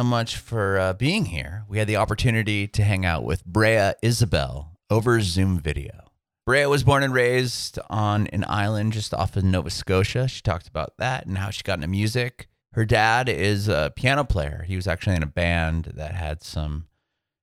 so 0.00 0.04
much 0.04 0.38
for 0.38 0.78
uh, 0.78 0.92
being 0.94 1.26
here. 1.26 1.66
We 1.68 1.76
had 1.76 1.86
the 1.86 1.96
opportunity 1.96 2.66
to 2.68 2.82
hang 2.82 3.04
out 3.04 3.22
with 3.22 3.44
Breagh 3.44 3.96
Isabel 4.00 4.78
over 4.88 5.20
Zoom 5.20 5.58
video. 5.58 6.12
Breagh 6.46 6.68
was 6.68 6.84
born 6.84 7.02
and 7.02 7.12
raised 7.12 7.78
on 7.90 8.26
an 8.28 8.46
island 8.48 8.94
just 8.94 9.12
off 9.12 9.36
of 9.36 9.44
Nova 9.44 9.68
Scotia. 9.68 10.26
She 10.26 10.40
talked 10.40 10.68
about 10.68 10.94
that 10.96 11.26
and 11.26 11.36
how 11.36 11.50
she 11.50 11.62
got 11.62 11.74
into 11.74 11.88
music. 11.88 12.48
Her 12.72 12.86
dad 12.86 13.28
is 13.28 13.68
a 13.68 13.92
piano 13.94 14.24
player. 14.24 14.64
He 14.66 14.74
was 14.74 14.86
actually 14.86 15.16
in 15.16 15.22
a 15.22 15.26
band 15.26 15.92
that 15.96 16.14
had 16.14 16.42
some 16.42 16.86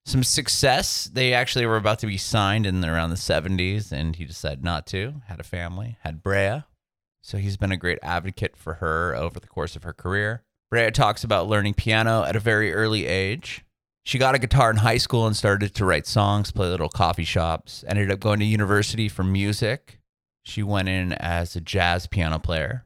some 0.07 0.23
success. 0.23 1.03
They 1.13 1.33
actually 1.33 1.67
were 1.67 1.77
about 1.77 1.99
to 1.99 2.07
be 2.07 2.17
signed 2.17 2.65
in 2.65 2.83
around 2.83 3.11
the 3.11 3.17
70s, 3.17 3.91
and 3.91 4.15
he 4.15 4.25
decided 4.25 4.63
not 4.63 4.87
to. 4.87 5.21
Had 5.27 5.39
a 5.39 5.43
family, 5.43 5.99
had 6.01 6.23
Breagh. 6.23 6.63
So 7.21 7.37
he's 7.37 7.57
been 7.57 7.71
a 7.71 7.77
great 7.77 7.99
advocate 8.01 8.57
for 8.57 8.75
her 8.75 9.15
over 9.15 9.39
the 9.39 9.47
course 9.47 9.75
of 9.75 9.83
her 9.83 9.93
career. 9.93 10.41
Breagh 10.69 10.93
talks 10.93 11.23
about 11.23 11.47
learning 11.47 11.75
piano 11.75 12.23
at 12.23 12.35
a 12.35 12.41
very 12.41 12.73
early 12.73 13.05
age. 13.05 13.63
She 14.03 14.17
got 14.17 14.35
a 14.35 14.39
guitar 14.39 14.69
in 14.69 14.77
high 14.77 14.97
school 14.97 15.25
and 15.25 15.35
started 15.35 15.73
to 15.75 15.85
write 15.85 16.05
songs, 16.05 16.51
play 16.51 16.67
little 16.67 16.89
coffee 16.89 17.23
shops, 17.23 17.85
ended 17.87 18.11
up 18.11 18.19
going 18.19 18.39
to 18.39 18.45
university 18.45 19.07
for 19.07 19.23
music. 19.23 19.99
She 20.43 20.63
went 20.63 20.89
in 20.89 21.13
as 21.13 21.55
a 21.55 21.61
jazz 21.61 22.07
piano 22.07 22.37
player. 22.39 22.83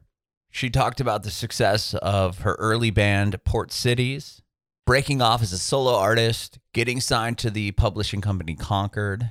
She 0.50 0.70
talked 0.70 1.00
about 1.00 1.22
the 1.24 1.30
success 1.30 1.94
of 1.94 2.40
her 2.40 2.54
early 2.54 2.90
band, 2.90 3.42
Port 3.44 3.72
Cities, 3.72 4.42
breaking 4.86 5.20
off 5.20 5.42
as 5.42 5.52
a 5.52 5.58
solo 5.58 5.96
artist, 5.96 6.58
getting 6.72 7.00
signed 7.00 7.38
to 7.38 7.50
the 7.50 7.72
publishing 7.72 8.20
company 8.20 8.54
Concord, 8.54 9.30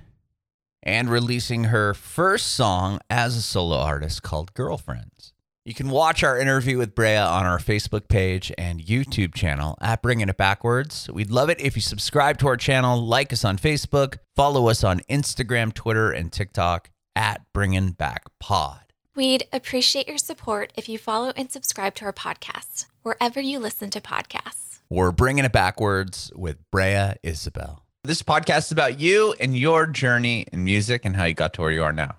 and 0.83 1.09
releasing 1.09 1.65
her 1.65 1.93
first 1.93 2.47
song 2.47 2.99
as 3.09 3.37
a 3.37 3.41
solo 3.41 3.77
artist 3.77 4.23
called 4.23 4.53
Girlfriends. 4.53 5.33
You 5.63 5.75
can 5.75 5.91
watch 5.91 6.23
our 6.23 6.39
interview 6.39 6.79
with 6.79 6.95
Breagh 6.95 7.19
on 7.19 7.45
our 7.45 7.59
Facebook 7.59 8.07
page 8.07 8.51
and 8.57 8.81
YouTube 8.81 9.35
channel 9.35 9.77
at 9.79 10.01
Bringing 10.01 10.27
It 10.27 10.35
Backwards. 10.35 11.07
We'd 11.13 11.29
love 11.29 11.51
it 11.51 11.61
if 11.61 11.75
you 11.75 11.83
subscribe 11.83 12.39
to 12.39 12.47
our 12.47 12.57
channel, 12.57 12.99
like 12.99 13.31
us 13.31 13.45
on 13.45 13.59
Facebook, 13.59 14.17
follow 14.35 14.69
us 14.69 14.83
on 14.83 15.01
Instagram, 15.01 15.71
Twitter, 15.71 16.09
and 16.11 16.33
TikTok 16.33 16.89
at 17.15 17.41
Bringing 17.53 17.91
Back 17.91 18.23
Pod. 18.39 18.79
We'd 19.13 19.43
appreciate 19.53 20.07
your 20.07 20.17
support 20.17 20.73
if 20.75 20.89
you 20.89 20.97
follow 20.97 21.31
and 21.35 21.51
subscribe 21.51 21.93
to 21.95 22.05
our 22.05 22.13
podcast, 22.13 22.87
wherever 23.03 23.39
you 23.39 23.59
listen 23.59 23.91
to 23.91 24.01
podcasts. 24.01 24.79
We're 24.89 25.11
Bringing 25.11 25.45
It 25.45 25.51
Backwards 25.51 26.31
with 26.35 26.57
Breagh 26.71 27.19
Isabel. 27.21 27.85
This 28.03 28.23
podcast 28.23 28.65
is 28.65 28.71
about 28.71 28.99
you 28.99 29.35
and 29.39 29.55
your 29.55 29.85
journey 29.85 30.47
in 30.51 30.63
music 30.63 31.05
and 31.05 31.15
how 31.15 31.25
you 31.25 31.35
got 31.35 31.53
to 31.53 31.61
where 31.61 31.69
you 31.71 31.83
are 31.83 31.93
now. 31.93 32.15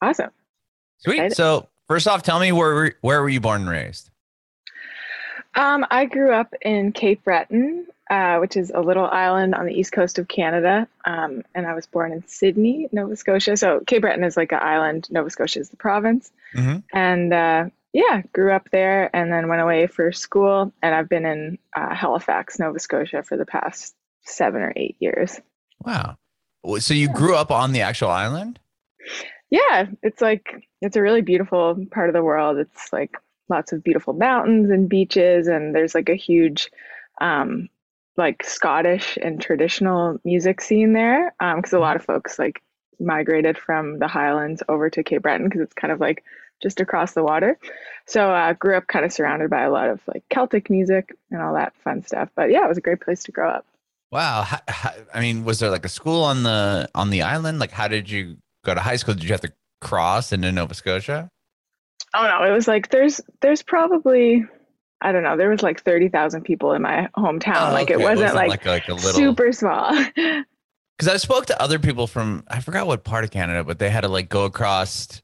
Awesome. 0.00 0.30
Sweet. 0.98 1.14
Excited. 1.14 1.36
So, 1.36 1.66
first 1.90 2.06
off, 2.06 2.22
tell 2.22 2.38
me 2.38 2.52
where 2.52 2.94
where 3.00 3.20
were 3.20 3.28
you 3.28 3.40
born 3.40 3.62
and 3.62 3.70
raised? 3.70 4.10
Um, 5.56 5.84
I 5.90 6.04
grew 6.04 6.32
up 6.32 6.54
in 6.62 6.92
Cape 6.92 7.24
Breton, 7.24 7.86
uh, 8.08 8.38
which 8.38 8.56
is 8.56 8.70
a 8.72 8.80
little 8.80 9.06
island 9.06 9.56
on 9.56 9.66
the 9.66 9.74
east 9.74 9.90
coast 9.90 10.20
of 10.20 10.28
Canada. 10.28 10.86
Um, 11.04 11.42
and 11.56 11.66
I 11.66 11.74
was 11.74 11.86
born 11.86 12.12
in 12.12 12.24
Sydney, 12.28 12.88
Nova 12.92 13.16
Scotia. 13.16 13.56
So 13.56 13.80
Cape 13.80 14.02
Breton 14.02 14.22
is 14.22 14.36
like 14.36 14.52
an 14.52 14.60
island, 14.62 15.08
Nova 15.10 15.28
Scotia 15.28 15.58
is 15.58 15.70
the 15.70 15.76
province. 15.76 16.30
Mm-hmm. 16.54 16.78
And 16.96 17.34
uh, 17.34 17.64
yeah, 17.92 18.22
grew 18.32 18.52
up 18.52 18.68
there 18.70 19.10
and 19.14 19.32
then 19.32 19.48
went 19.48 19.60
away 19.60 19.88
for 19.88 20.12
school. 20.12 20.72
And 20.82 20.94
I've 20.94 21.08
been 21.08 21.26
in 21.26 21.58
uh, 21.76 21.92
Halifax, 21.92 22.60
Nova 22.60 22.78
Scotia 22.78 23.24
for 23.24 23.36
the 23.36 23.46
past 23.46 23.96
seven 24.24 24.62
or 24.62 24.72
eight 24.76 24.96
years. 25.00 25.40
Wow. 25.84 26.16
So 26.78 26.94
you 26.94 27.12
grew 27.12 27.34
up 27.34 27.50
on 27.50 27.72
the 27.72 27.80
actual 27.80 28.10
island? 28.10 28.60
Yeah, 29.50 29.86
it's 30.02 30.20
like, 30.20 30.68
it's 30.80 30.96
a 30.96 31.02
really 31.02 31.22
beautiful 31.22 31.84
part 31.90 32.08
of 32.08 32.14
the 32.14 32.22
world. 32.22 32.58
It's 32.58 32.92
like 32.92 33.16
lots 33.48 33.72
of 33.72 33.82
beautiful 33.82 34.12
mountains 34.12 34.70
and 34.70 34.88
beaches. 34.88 35.48
And 35.48 35.74
there's 35.74 35.94
like 35.94 36.08
a 36.08 36.14
huge, 36.14 36.70
um, 37.20 37.68
like 38.16 38.44
Scottish 38.44 39.18
and 39.20 39.40
traditional 39.40 40.18
music 40.24 40.60
scene 40.60 40.92
there. 40.92 41.34
Because 41.38 41.72
a 41.72 41.80
lot 41.80 41.96
of 41.96 42.04
folks 42.04 42.38
like 42.38 42.62
migrated 43.00 43.58
from 43.58 43.98
the 43.98 44.08
Highlands 44.08 44.62
over 44.68 44.90
to 44.90 45.02
Cape 45.02 45.22
Breton 45.22 45.48
because 45.48 45.62
it's 45.62 45.74
kind 45.74 45.92
of 45.92 46.00
like 46.00 46.22
just 46.62 46.80
across 46.80 47.12
the 47.12 47.24
water. 47.24 47.58
So 48.06 48.30
I 48.30 48.50
uh, 48.50 48.52
grew 48.52 48.76
up 48.76 48.86
kind 48.86 49.04
of 49.04 49.12
surrounded 49.12 49.50
by 49.50 49.62
a 49.62 49.70
lot 49.70 49.88
of 49.88 50.00
like 50.06 50.22
Celtic 50.28 50.68
music 50.70 51.16
and 51.30 51.40
all 51.40 51.54
that 51.54 51.74
fun 51.82 52.04
stuff. 52.04 52.28
But 52.34 52.50
yeah, 52.50 52.64
it 52.64 52.68
was 52.68 52.78
a 52.78 52.82
great 52.82 53.00
place 53.00 53.24
to 53.24 53.32
grow 53.32 53.48
up. 53.48 53.66
Wow. 54.12 54.42
How, 54.42 54.58
how, 54.68 54.92
I 55.14 55.20
mean, 55.20 55.44
was 55.44 55.58
there 55.60 55.70
like 55.70 55.84
a 55.84 55.88
school 55.88 56.22
on 56.22 56.42
the 56.42 56.88
on 56.94 57.10
the 57.10 57.22
island? 57.22 57.58
Like, 57.58 57.70
how 57.70 57.88
did 57.88 58.10
you 58.10 58.36
go 58.64 58.74
to 58.74 58.80
high 58.80 58.96
school? 58.96 59.14
Did 59.14 59.24
you 59.24 59.30
have 59.30 59.40
to 59.42 59.52
cross 59.80 60.32
into 60.32 60.50
Nova 60.52 60.74
Scotia? 60.74 61.30
Oh 62.14 62.26
no, 62.26 62.44
it 62.44 62.52
was 62.52 62.66
like 62.66 62.90
there's 62.90 63.20
there's 63.40 63.62
probably 63.62 64.44
I 65.00 65.12
don't 65.12 65.22
know, 65.22 65.36
there 65.36 65.48
was 65.48 65.62
like 65.62 65.82
thirty 65.82 66.08
thousand 66.08 66.42
people 66.42 66.72
in 66.72 66.82
my 66.82 67.08
hometown. 67.16 67.70
Oh, 67.70 67.72
like 67.72 67.90
it 67.90 67.96
okay. 67.96 68.04
wasn't, 68.04 68.34
like, 68.34 68.48
like, 68.48 68.66
like 68.66 68.88
a 68.88 68.94
little 68.94 69.12
super 69.12 69.52
small. 69.52 69.92
because 71.00 71.14
I 71.14 71.16
spoke 71.16 71.46
to 71.46 71.62
other 71.62 71.78
people 71.78 72.06
from 72.06 72.44
I 72.48 72.60
forgot 72.60 72.86
what 72.86 73.04
part 73.04 73.24
of 73.24 73.30
Canada, 73.30 73.64
but 73.64 73.78
they 73.78 73.88
had 73.88 74.02
to 74.02 74.08
like 74.08 74.28
go 74.28 74.44
across, 74.44 75.22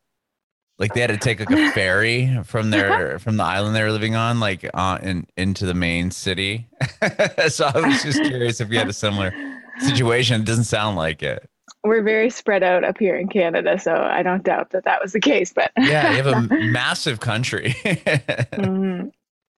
like 0.79 0.95
they 0.95 1.03
had 1.03 1.11
to 1.11 1.19
take 1.19 1.39
like 1.39 1.51
a 1.51 1.71
ferry 1.75 2.39
from 2.45 2.71
their 2.71 3.19
from 3.19 3.37
the 3.37 3.45
island 3.45 3.77
they 3.77 3.83
were 3.83 3.93
living 3.93 4.15
on, 4.15 4.41
like 4.41 4.69
uh, 4.73 4.99
in 5.03 5.27
into 5.37 5.67
the 5.67 5.75
main 5.75 6.11
city. 6.11 6.67
so 7.49 7.67
I 7.67 7.87
was 7.87 8.03
just 8.03 8.23
curious 8.23 8.63
if 8.63 8.71
you 8.71 8.79
had 8.79 8.89
a 8.89 8.95
similar 8.95 9.35
situation. 9.81 10.41
It 10.41 10.47
doesn't 10.47 10.65
sound 10.65 10.97
like 10.97 11.23
it. 11.23 11.47
We're 11.87 12.03
very 12.03 12.31
spread 12.31 12.63
out 12.63 12.85
up 12.85 12.99
here 12.99 13.17
in 13.17 13.29
Canada, 13.29 13.79
so 13.79 13.95
I 13.95 14.23
don't 14.23 14.43
doubt 14.43 14.71
that 14.71 14.85
that 14.85 15.01
was 15.03 15.13
the 15.13 15.21
case. 15.21 15.53
But 15.53 15.73
Yeah, 15.79 16.11
you 16.11 16.17
have 16.23 16.27
a 16.27 16.51
massive 16.61 17.21
country. 17.21 17.75
Mhm. 18.57 19.13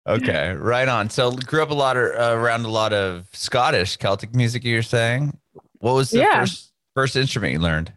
okay, 0.09 0.53
right 0.53 0.88
on. 0.88 1.11
So 1.11 1.33
grew 1.33 1.62
up 1.62 1.71
a 1.71 1.75
lot 1.75 1.97
of, 1.97 2.12
uh, 2.15 2.37
around 2.38 2.65
a 2.65 2.69
lot 2.71 2.93
of 2.93 3.27
Scottish 3.33 3.97
Celtic 3.97 4.34
music. 4.34 4.65
You're 4.65 4.83
saying, 4.83 5.37
what 5.81 5.94
was 5.94 6.11
the 6.12 6.21
Yeah. 6.21 6.41
first 6.41 6.72
first 6.94 7.17
instrument 7.17 7.53
you 7.55 7.59
learned? 7.61 7.93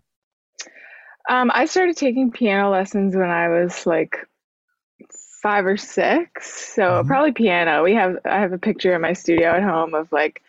Um, 1.29 1.51
I 1.53 1.65
started 1.65 1.97
taking 1.97 2.31
piano 2.31 2.69
lessons 2.69 3.15
when 3.15 3.29
I 3.29 3.49
was 3.49 3.85
like 3.85 4.17
five 5.41 5.65
or 5.65 5.77
six. 5.77 6.73
So 6.75 7.03
Mhm. 7.03 7.07
probably 7.07 7.31
piano. 7.31 7.83
We 7.83 7.93
have 7.95 8.17
I 8.25 8.39
have 8.39 8.53
a 8.53 8.57
picture 8.57 8.93
in 8.93 9.01
my 9.01 9.13
studio 9.13 9.49
at 9.51 9.63
home 9.63 9.93
of 9.93 10.11
like 10.11 10.41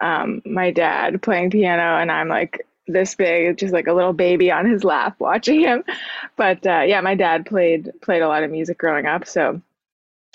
um, 0.00 0.40
my 0.46 0.70
dad 0.70 1.20
playing 1.22 1.50
piano, 1.50 1.82
and 2.00 2.10
I'm 2.10 2.28
like 2.28 2.66
this 2.92 3.14
big, 3.14 3.58
just 3.58 3.72
like 3.72 3.86
a 3.86 3.92
little 3.92 4.12
baby 4.12 4.50
on 4.50 4.68
his 4.68 4.84
lap 4.84 5.16
watching 5.18 5.60
him. 5.60 5.84
But 6.36 6.66
uh, 6.66 6.82
yeah, 6.86 7.00
my 7.00 7.14
dad 7.14 7.46
played 7.46 7.90
played 8.02 8.22
a 8.22 8.28
lot 8.28 8.42
of 8.42 8.50
music 8.50 8.78
growing 8.78 9.06
up, 9.06 9.26
so 9.26 9.60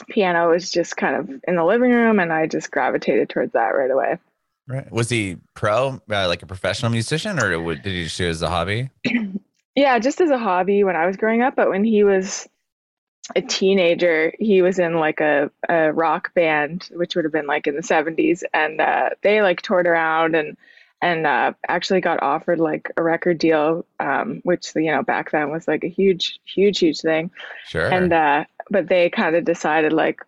piano 0.09 0.49
was 0.49 0.71
just 0.71 0.97
kind 0.97 1.15
of 1.15 1.29
in 1.47 1.55
the 1.55 1.63
living 1.63 1.91
room, 1.91 2.19
and 2.19 2.31
I 2.31 2.47
just 2.47 2.71
gravitated 2.71 3.29
towards 3.29 3.53
that 3.53 3.69
right 3.69 3.91
away. 3.91 4.17
Right. 4.67 4.91
Was 4.91 5.09
he 5.09 5.37
pro, 5.53 6.01
uh, 6.09 6.27
like 6.27 6.41
a 6.41 6.47
professional 6.47 6.91
musician, 6.91 7.39
or 7.39 7.75
did 7.75 7.85
he 7.85 8.03
just 8.05 8.17
do 8.17 8.25
it 8.25 8.29
as 8.29 8.41
a 8.41 8.49
hobby? 8.49 8.89
Yeah, 9.75 9.99
just 9.99 10.21
as 10.21 10.29
a 10.29 10.37
hobby 10.37 10.85
when 10.85 10.95
I 10.95 11.05
was 11.05 11.17
growing 11.17 11.41
up, 11.41 11.55
but 11.55 11.69
when 11.69 11.83
he 11.83 12.05
was 12.05 12.47
a 13.35 13.41
teenager, 13.41 14.33
he 14.39 14.61
was 14.61 14.79
in 14.79 14.95
like 14.95 15.19
a, 15.19 15.51
a 15.67 15.91
rock 15.91 16.33
band, 16.33 16.89
which 16.93 17.15
would 17.15 17.25
have 17.25 17.33
been 17.33 17.47
like 17.47 17.67
in 17.67 17.75
the 17.75 17.81
70s, 17.81 18.43
and 18.53 18.79
uh, 18.79 19.09
they 19.21 19.41
like 19.41 19.61
toured 19.61 19.85
around 19.85 20.33
and 20.35 20.55
and 21.01 21.27
uh, 21.27 21.53
actually 21.67 22.01
got 22.01 22.23
offered 22.23 22.59
like 22.59 22.91
a 22.97 23.03
record 23.03 23.37
deal, 23.37 23.85
um, 23.99 24.41
which 24.43 24.71
you 24.75 24.91
know 24.91 25.03
back 25.03 25.31
then 25.31 25.51
was 25.51 25.67
like 25.67 25.83
a 25.83 25.89
huge, 25.89 26.39
huge, 26.45 26.79
huge 26.79 27.01
thing. 27.01 27.31
Sure. 27.67 27.91
And 27.91 28.11
uh, 28.11 28.45
but 28.69 28.87
they 28.87 29.09
kind 29.09 29.35
of 29.35 29.45
decided 29.45 29.93
like 29.93 30.21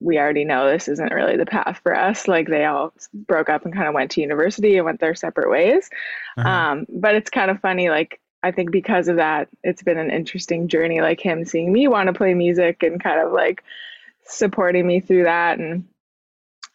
we 0.00 0.18
already 0.18 0.44
know 0.44 0.70
this 0.70 0.86
isn't 0.88 1.14
really 1.14 1.36
the 1.36 1.46
path 1.46 1.80
for 1.82 1.96
us. 1.96 2.28
Like 2.28 2.46
they 2.48 2.66
all 2.66 2.92
broke 3.14 3.48
up 3.48 3.64
and 3.64 3.74
kind 3.74 3.88
of 3.88 3.94
went 3.94 4.10
to 4.12 4.20
university 4.20 4.76
and 4.76 4.84
went 4.84 5.00
their 5.00 5.14
separate 5.14 5.50
ways. 5.50 5.88
Uh-huh. 6.36 6.48
Um, 6.48 6.86
but 6.90 7.14
it's 7.14 7.30
kind 7.30 7.50
of 7.50 7.60
funny, 7.60 7.88
like 7.88 8.20
I 8.42 8.50
think 8.50 8.70
because 8.70 9.08
of 9.08 9.16
that, 9.16 9.48
it's 9.62 9.82
been 9.82 9.98
an 9.98 10.10
interesting 10.10 10.68
journey, 10.68 11.00
like 11.00 11.20
him 11.20 11.46
seeing 11.46 11.72
me 11.72 11.88
want 11.88 12.08
to 12.08 12.12
play 12.12 12.34
music 12.34 12.82
and 12.82 13.02
kind 13.02 13.26
of 13.26 13.32
like 13.32 13.64
supporting 14.26 14.86
me 14.86 15.00
through 15.00 15.22
that. 15.22 15.58
And 15.58 15.88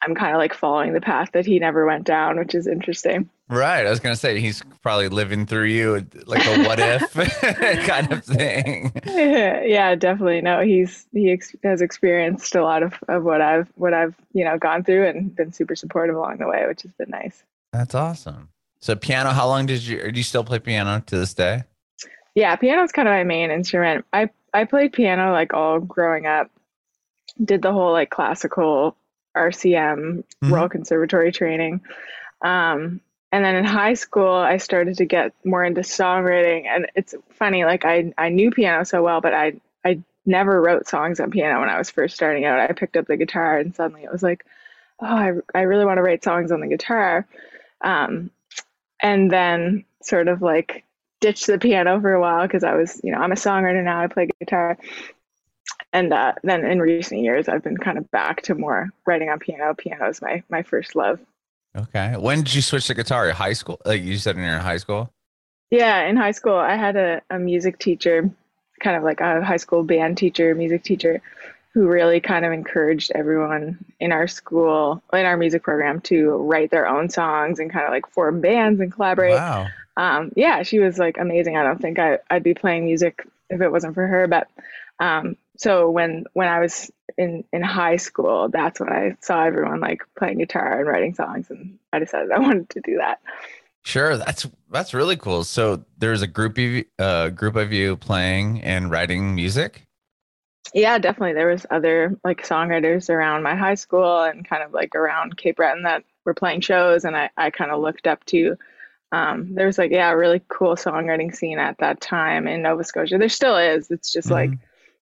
I'm 0.02 0.16
kind 0.16 0.32
of 0.34 0.38
like 0.38 0.54
following 0.54 0.94
the 0.94 1.02
path 1.02 1.32
that 1.34 1.46
he 1.46 1.60
never 1.60 1.86
went 1.86 2.06
down, 2.06 2.38
which 2.40 2.56
is 2.56 2.68
interesting. 2.68 3.30
right. 3.50 3.86
I 3.86 3.90
was 3.90 4.00
gonna 4.00 4.16
say 4.16 4.40
he's 4.40 4.64
probably 4.82 5.10
living 5.10 5.46
through 5.46 5.66
you, 5.66 6.06
like 6.26 6.46
a 6.46 6.64
what 6.64 6.80
if 6.80 7.14
kind 7.88 8.12
of 8.14 8.24
thing. 8.24 8.92
yeah, 9.06 9.96
definitely. 9.96 10.42
No, 10.42 10.62
he's 10.62 11.06
he 11.12 11.32
ex- 11.32 11.56
has 11.64 11.82
experienced 11.82 12.56
a 12.56 12.64
lot 12.64 12.82
of, 12.84 12.94
of 13.08 13.24
what 13.24 13.42
I've 13.42 13.68
what 13.76 13.94
I've 13.94 14.16
you 14.34 14.46
know 14.46 14.58
gone 14.58 14.84
through 14.84 15.08
and 15.08 15.36
been 15.36 15.52
super 15.52 15.76
supportive 15.76 16.16
along 16.16 16.38
the 16.38 16.48
way, 16.48 16.66
which 16.68 16.84
has 16.84 16.94
been 16.94 17.10
nice. 17.10 17.44
That's 17.74 17.94
awesome. 17.94 18.50
So 18.80 18.96
piano. 18.96 19.32
How 19.32 19.48
long 19.48 19.66
did 19.66 19.84
you? 19.84 20.12
Do 20.12 20.18
you 20.18 20.24
still 20.24 20.44
play 20.44 20.60
piano 20.60 21.04
to 21.08 21.18
this 21.18 21.34
day? 21.34 21.64
Yeah, 22.36 22.56
Piano 22.56 22.84
is 22.84 22.92
kind 22.94 23.08
of 23.08 23.12
my 23.14 23.24
main 23.24 23.52
instrument. 23.52 24.06
I 24.14 24.30
I 24.54 24.64
played 24.64 24.94
piano 24.94 25.32
like 25.34 25.54
all 25.54 25.80
growing 25.80 26.26
up. 26.26 26.50
Did 27.44 27.62
the 27.62 27.74
whole 27.74 27.92
like 27.92 28.10
classical 28.10 28.96
RCM 29.36 30.24
Mhm. 30.44 30.52
Royal 30.52 30.70
Conservatory 30.70 31.32
training. 31.32 31.82
Um, 32.42 33.02
and 33.32 33.46
then 33.46 33.56
in 33.56 33.66
high 33.66 33.94
school, 33.94 34.32
I 34.32 34.58
started 34.58 34.98
to 34.98 35.06
get 35.06 35.34
more 35.46 35.64
into 35.64 35.82
songwriting. 35.82 36.66
And 36.66 36.88
it's 36.96 37.14
funny, 37.32 37.64
like 37.66 37.86
I 37.86 38.14
I 38.18 38.30
knew 38.30 38.52
piano 38.52 38.84
so 38.86 39.04
well, 39.04 39.22
but 39.22 39.34
I 39.34 39.54
I 39.86 40.02
never 40.26 40.62
wrote 40.62 40.88
songs 40.88 41.20
on 41.20 41.32
piano 41.32 41.60
when 41.60 41.70
I 41.70 41.78
was 41.78 41.90
first 41.90 42.16
starting 42.16 42.46
out. 42.46 42.60
I 42.60 42.74
picked 42.74 42.98
up 42.98 43.08
the 43.08 43.18
guitar 43.18 43.58
and 43.58 43.76
suddenly 43.76 44.04
it 44.04 44.12
was 44.12 44.24
like, 44.24 44.46
oh, 45.00 45.06
I, 45.06 45.34
I 45.56 45.62
really 45.62 45.86
want 45.86 45.98
to 45.98 46.04
write 46.04 46.24
songs 46.24 46.52
on 46.52 46.60
the 46.60 46.68
guitar. 46.68 47.26
Um, 47.82 48.32
and 49.02 49.32
then 49.32 49.86
sort 50.02 50.28
of 50.28 50.42
like 50.42 50.84
ditched 51.22 51.48
the 51.48 51.58
piano 51.58 52.00
for 52.02 52.14
a 52.14 52.22
while 52.22 52.44
because 52.44 52.64
I 52.64 52.76
was, 52.76 53.00
you 53.04 53.12
know, 53.12 53.20
I'm 53.20 53.32
a 53.32 53.36
songwriter 53.36 53.84
now, 53.84 54.02
I 54.02 54.08
play 54.08 54.28
guitar. 54.40 54.78
And 55.92 56.14
uh, 56.14 56.34
then 56.44 56.66
in 56.66 56.80
recent 56.80 57.22
years, 57.22 57.48
I've 57.48 57.64
been 57.64 57.78
kind 57.78 57.98
of 57.98 58.10
back 58.12 58.44
to 58.44 58.56
more 58.56 58.90
writing 59.06 59.30
on 59.30 59.40
piano. 59.40 59.74
Piano 59.74 60.10
is 60.10 60.22
my, 60.22 60.44
my 60.50 60.62
first 60.62 60.96
love. 60.96 61.20
Okay. 61.76 62.16
When 62.18 62.40
did 62.40 62.54
you 62.54 62.62
switch 62.62 62.88
to 62.88 62.94
guitar? 62.94 63.30
High 63.32 63.54
school? 63.54 63.80
Like 63.86 64.02
you 64.02 64.18
said 64.18 64.36
in 64.36 64.44
your 64.44 64.60
high 64.60 64.78
school? 64.78 65.12
Yeah, 65.72 66.02
in 66.06 66.18
high 66.18 66.32
school, 66.32 66.56
I 66.56 66.76
had 66.76 66.96
a, 66.96 67.22
a 67.30 67.38
music 67.38 67.78
teacher, 67.78 68.30
kind 68.80 68.98
of 68.98 69.04
like 69.04 69.22
a 69.22 69.44
high 69.44 69.58
school 69.58 69.84
band 69.84 70.18
teacher, 70.18 70.56
music 70.56 70.84
teacher, 70.84 71.22
who 71.74 71.88
really 71.88 72.20
kind 72.20 72.44
of 72.44 72.52
encouraged 72.52 73.12
everyone 73.14 73.78
in 74.00 74.12
our 74.12 74.28
school, 74.28 75.04
in 75.14 75.26
our 75.26 75.38
music 75.38 75.62
program, 75.62 76.02
to 76.02 76.32
write 76.32 76.72
their 76.72 76.88
own 76.88 77.10
songs 77.10 77.60
and 77.60 77.72
kind 77.72 77.86
of 77.86 77.92
like 77.92 78.08
form 78.10 78.42
bands 78.42 78.80
and 78.80 78.92
collaborate. 78.92 79.36
Wow. 79.36 79.68
Um, 79.96 80.32
yeah, 80.36 80.64
she 80.64 80.80
was 80.80 80.98
like 80.98 81.18
amazing. 81.20 81.56
I 81.56 81.64
don't 81.64 81.80
think 81.80 82.00
I, 82.00 82.18
I'd 82.32 82.44
be 82.44 82.56
playing 82.56 82.86
music 82.86 83.28
if 83.50 83.62
it 83.62 83.72
wasn't 83.72 83.94
for 83.94 84.08
her. 84.08 84.28
But 84.28 84.48
um, 85.00 85.38
so 85.60 85.90
when 85.90 86.24
when 86.34 86.48
I 86.48 86.60
was 86.62 86.90
in 87.18 87.44
in 87.52 87.62
high 87.62 87.98
school, 87.98 88.48
that's 88.48 88.80
when 88.80 88.90
I 88.90 89.18
saw 89.20 89.44
everyone 89.44 89.82
like 89.82 90.02
playing 90.18 90.38
guitar 90.38 90.80
and 90.80 90.88
writing 90.88 91.14
songs, 91.14 91.50
and 91.50 91.78
I 91.92 92.00
decided 92.00 92.32
I 92.32 92.40
wanted 92.40 92.70
to 92.70 92.82
do 92.82 92.98
that. 92.98 93.20
Sure, 93.84 94.16
that's 94.16 94.48
that's 94.72 94.94
really 94.94 95.18
cool. 95.18 95.44
So 95.44 95.84
there's 95.98 96.22
a 96.22 96.28
group 96.28 96.58
of 96.58 96.84
uh, 96.98 97.30
group 97.30 97.58
of 97.58 97.74
you 97.74 97.98
playing 97.98 98.62
and 98.62 98.90
writing 98.90 99.36
music. 99.36 99.86
Yeah, 100.74 100.98
definitely. 100.98 101.34
There 101.34 101.48
was 101.48 101.66
other 101.70 102.18
like 102.24 102.48
songwriters 102.48 103.10
around 103.10 103.44
my 103.44 103.56
high 103.56 103.76
school 103.76 104.24
and 104.24 104.48
kind 104.48 104.64
of 104.64 104.72
like 104.72 104.96
around 104.96 105.36
Cape 105.36 105.58
Breton 105.58 105.84
that 105.84 106.06
were 106.24 106.34
playing 106.34 106.62
shows, 106.62 107.04
and 107.04 107.18
I 107.18 107.32
I 107.36 107.50
kind 107.50 107.72
of 107.72 107.82
looked 107.82 108.08
up 108.08 108.24
to. 108.28 108.56
Um, 109.12 109.56
there 109.56 109.66
was 109.66 109.78
like 109.78 109.92
yeah, 109.92 110.10
a 110.10 110.16
really 110.16 110.42
cool 110.48 110.78
songwriting 110.78 111.36
scene 111.36 111.60
at 111.60 111.80
that 111.80 112.00
time 112.00 112.48
in 112.48 112.62
Nova 112.62 112.86
Scotia. 112.86 113.18
There 113.18 113.28
still 113.28 113.58
is. 113.58 113.92
It's 113.92 114.14
just 114.14 114.30
mm-hmm. 114.30 114.52
like 114.52 114.60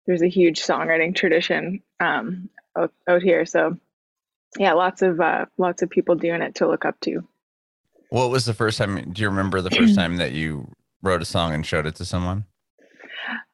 there's 0.07 0.23
a 0.23 0.29
huge 0.29 0.61
songwriting 0.61 1.13
tradition 1.13 1.83
um, 1.99 2.49
out, 2.75 2.91
out 3.07 3.21
here. 3.21 3.45
So 3.45 3.77
yeah, 4.57 4.73
lots 4.73 5.01
of 5.01 5.19
uh, 5.19 5.45
lots 5.57 5.81
of 5.81 5.89
people 5.89 6.15
doing 6.15 6.41
it 6.41 6.55
to 6.55 6.67
look 6.67 6.85
up 6.85 6.99
to. 7.01 7.27
What 8.09 8.31
was 8.31 8.45
the 8.45 8.53
first 8.53 8.77
time? 8.77 9.11
Do 9.11 9.21
you 9.21 9.29
remember 9.29 9.61
the 9.61 9.69
first 9.69 9.95
time 9.95 10.17
that 10.17 10.31
you 10.31 10.71
wrote 11.03 11.21
a 11.21 11.25
song 11.25 11.53
and 11.53 11.65
showed 11.65 11.85
it 11.85 11.95
to 11.95 12.05
someone? 12.05 12.45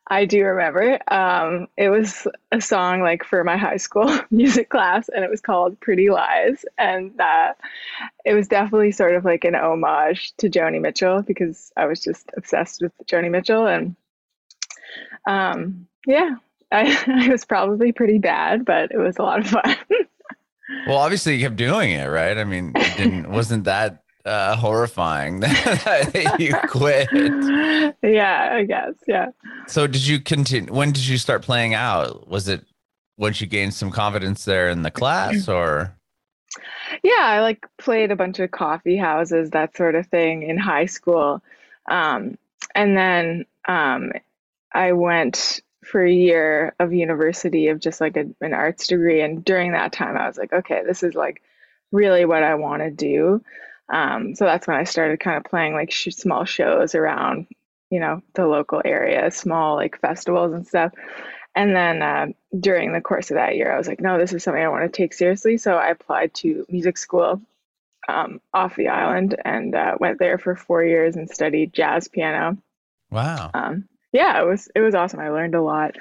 I 0.08 0.26
do 0.26 0.44
remember. 0.44 1.00
Um, 1.12 1.68
it 1.76 1.90
was 1.90 2.28
a 2.52 2.62
song 2.62 3.02
like 3.02 3.24
for 3.24 3.44
my 3.44 3.58
high 3.58 3.78
school 3.78 4.16
music 4.32 4.70
class, 4.70 5.10
and 5.10 5.24
it 5.24 5.32
was 5.32 5.42
called 5.42 5.80
"Pretty 5.80 6.10
Lies," 6.10 6.66
and 6.78 7.20
uh, 7.20 7.54
it 8.24 8.36
was 8.36 8.48
definitely 8.48 8.92
sort 8.92 9.16
of 9.16 9.26
like 9.26 9.44
an 9.44 9.56
homage 9.56 10.34
to 10.38 10.50
Joni 10.50 10.80
Mitchell 10.80 11.24
because 11.24 11.72
I 11.76 11.86
was 11.86 12.02
just 12.02 12.30
obsessed 12.38 12.82
with 12.82 12.92
Joni 13.08 13.32
Mitchell, 13.32 13.66
and 13.66 13.96
um, 15.26 15.88
yeah, 16.06 16.36
I, 16.72 17.04
I 17.26 17.30
was 17.30 17.46
probably 17.46 17.92
pretty 17.92 18.20
bad, 18.20 18.66
but 18.66 18.92
it 18.92 18.98
was 18.98 19.18
a 19.18 19.24
lot 19.24 19.40
of 19.40 19.48
fun. 19.48 19.76
well, 20.88 20.98
obviously, 20.98 21.36
you 21.36 21.46
kept 21.46 21.56
doing 21.56 21.92
it, 21.92 22.08
right? 22.08 22.38
I 22.38 22.44
mean, 22.44 22.74
it 22.76 22.98
didn't 22.98 23.32
wasn't 23.32 23.66
that 23.66 24.04
uh, 24.26 24.56
horrifying 24.56 25.40
that 25.42 26.36
you 26.40 26.56
quit. 26.68 27.10
Yeah, 28.02 28.50
I 28.54 28.64
guess. 28.64 28.94
Yeah. 29.08 29.32
So 29.68 29.88
did 29.88 30.06
you 30.06 30.20
continue? 30.20 30.74
When 30.74 30.92
did 30.92 31.06
you 31.08 31.18
start 31.18 31.42
playing 31.42 31.74
out? 31.74 32.28
Was 32.28 32.48
it 32.48 32.66
once 33.18 33.42
you 33.42 33.48
gained 33.48 33.74
some 33.74 33.92
confidence 33.92 34.46
there 34.46 34.70
in 34.70 34.82
the 34.82 34.92
class 34.92 35.48
or? 35.50 35.96
Yeah, 37.04 37.20
I 37.20 37.42
like 37.42 37.66
played 37.78 38.12
a 38.12 38.16
bunch 38.16 38.40
of 38.40 38.52
coffee 38.52 38.98
houses, 38.98 39.50
that 39.52 39.76
sort 39.76 39.96
of 39.96 40.06
thing 40.08 40.44
in 40.44 40.58
high 40.58 40.86
school. 40.86 41.42
Um, 41.90 42.38
and 42.76 42.96
then 42.96 43.46
um, 43.68 44.12
I 44.74 44.92
went 44.92 45.62
for 45.86 46.04
a 46.04 46.12
year 46.12 46.76
of 46.80 46.94
university 46.94 47.68
of 47.68 47.80
just 47.80 48.02
like 48.02 48.18
a, 48.18 48.26
an 48.42 48.54
arts 48.54 48.88
degree. 48.88 49.22
And 49.22 49.44
during 49.44 49.74
that 49.74 49.94
time, 49.94 50.18
I 50.18 50.28
was 50.28 50.38
like, 50.38 50.54
okay, 50.54 50.82
this 50.86 51.04
is 51.04 51.14
like 51.14 51.42
really 51.92 52.26
what 52.26 52.44
I 52.44 52.56
want 52.56 52.82
to 52.82 52.92
do. 52.92 53.44
Um, 53.90 54.36
so 54.36 54.46
that's 54.46 54.68
when 54.68 54.78
I 54.78 54.86
started 54.86 55.20
kind 55.20 55.38
of 55.38 55.44
playing 55.44 55.74
like 55.74 55.92
sh- 55.92 56.10
small 56.12 56.46
shows 56.46 56.96
around, 56.96 57.48
you 57.90 58.00
know, 58.00 58.22
the 58.34 58.48
local 58.48 58.82
area, 58.84 59.30
small 59.32 59.76
like 59.76 60.00
festivals 60.00 60.54
and 60.54 60.66
stuff. 60.66 60.94
And 61.56 61.76
then 61.76 62.02
uh, 62.02 62.28
during 62.60 62.94
the 62.94 63.02
course 63.02 63.30
of 63.30 63.36
that 63.36 63.56
year, 63.56 63.72
I 63.72 63.78
was 63.78 63.88
like, 63.88 64.02
no, 64.02 64.18
this 64.18 64.34
is 64.34 64.44
something 64.44 64.64
I 64.64 64.70
want 64.70 64.92
to 64.92 64.98
take 64.98 65.14
seriously. 65.14 65.58
So 65.58 65.76
I 65.76 65.90
applied 65.90 66.34
to 66.36 66.66
music 66.70 66.98
school 66.98 67.42
um, 68.08 68.42
off 68.54 68.76
the 68.76 68.88
island 68.88 69.36
and 69.46 69.76
uh, 69.76 69.96
went 70.00 70.20
there 70.20 70.38
for 70.38 70.56
four 70.56 70.84
years 70.84 71.16
and 71.16 71.30
studied 71.30 71.74
jazz 71.74 72.08
piano. 72.08 72.58
Wow. 73.12 73.52
Um, 73.54 73.88
yeah, 74.14 74.40
it 74.42 74.46
was 74.46 74.70
it 74.74 74.80
was 74.80 74.96
awesome. 74.96 75.20
I 75.20 75.30
learned 75.30 75.56
a 75.56 75.62
lot. 75.62 75.98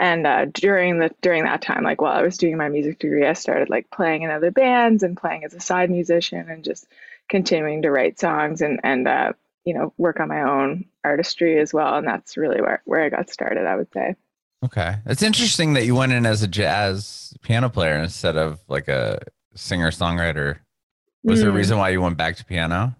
And 0.00 0.26
uh, 0.26 0.46
during 0.46 0.98
the 0.98 1.10
during 1.22 1.44
that 1.44 1.62
time, 1.62 1.84
like 1.84 2.00
while 2.00 2.12
I 2.12 2.22
was 2.22 2.36
doing 2.36 2.56
my 2.56 2.68
music 2.68 2.98
degree, 2.98 3.26
I 3.26 3.34
started 3.34 3.70
like 3.70 3.88
playing 3.90 4.22
in 4.22 4.30
other 4.30 4.50
bands 4.50 5.02
and 5.02 5.16
playing 5.16 5.44
as 5.44 5.54
a 5.54 5.60
side 5.60 5.90
musician 5.90 6.48
and 6.50 6.64
just 6.64 6.86
continuing 7.28 7.82
to 7.82 7.90
write 7.90 8.18
songs 8.18 8.60
and 8.62 8.80
and 8.82 9.06
uh, 9.06 9.32
you 9.64 9.74
know 9.74 9.94
work 9.96 10.18
on 10.18 10.28
my 10.28 10.42
own 10.42 10.86
artistry 11.04 11.60
as 11.60 11.72
well. 11.72 11.96
And 11.96 12.06
that's 12.06 12.36
really 12.36 12.60
where 12.60 12.82
where 12.84 13.04
I 13.04 13.10
got 13.10 13.30
started. 13.30 13.66
I 13.66 13.76
would 13.76 13.92
say. 13.92 14.16
Okay, 14.64 14.96
it's 15.06 15.22
interesting 15.22 15.74
that 15.74 15.86
you 15.86 15.94
went 15.94 16.12
in 16.12 16.26
as 16.26 16.42
a 16.42 16.48
jazz 16.48 17.34
piano 17.42 17.68
player 17.68 17.96
instead 17.96 18.36
of 18.36 18.60
like 18.68 18.88
a 18.88 19.20
singer 19.54 19.90
songwriter. 19.90 20.58
Was 21.22 21.38
mm. 21.38 21.42
there 21.42 21.50
a 21.50 21.52
hmm. 21.52 21.58
reason 21.58 21.78
why 21.78 21.90
you 21.90 22.00
went 22.00 22.16
back 22.16 22.36
to 22.36 22.44
piano? 22.44 22.96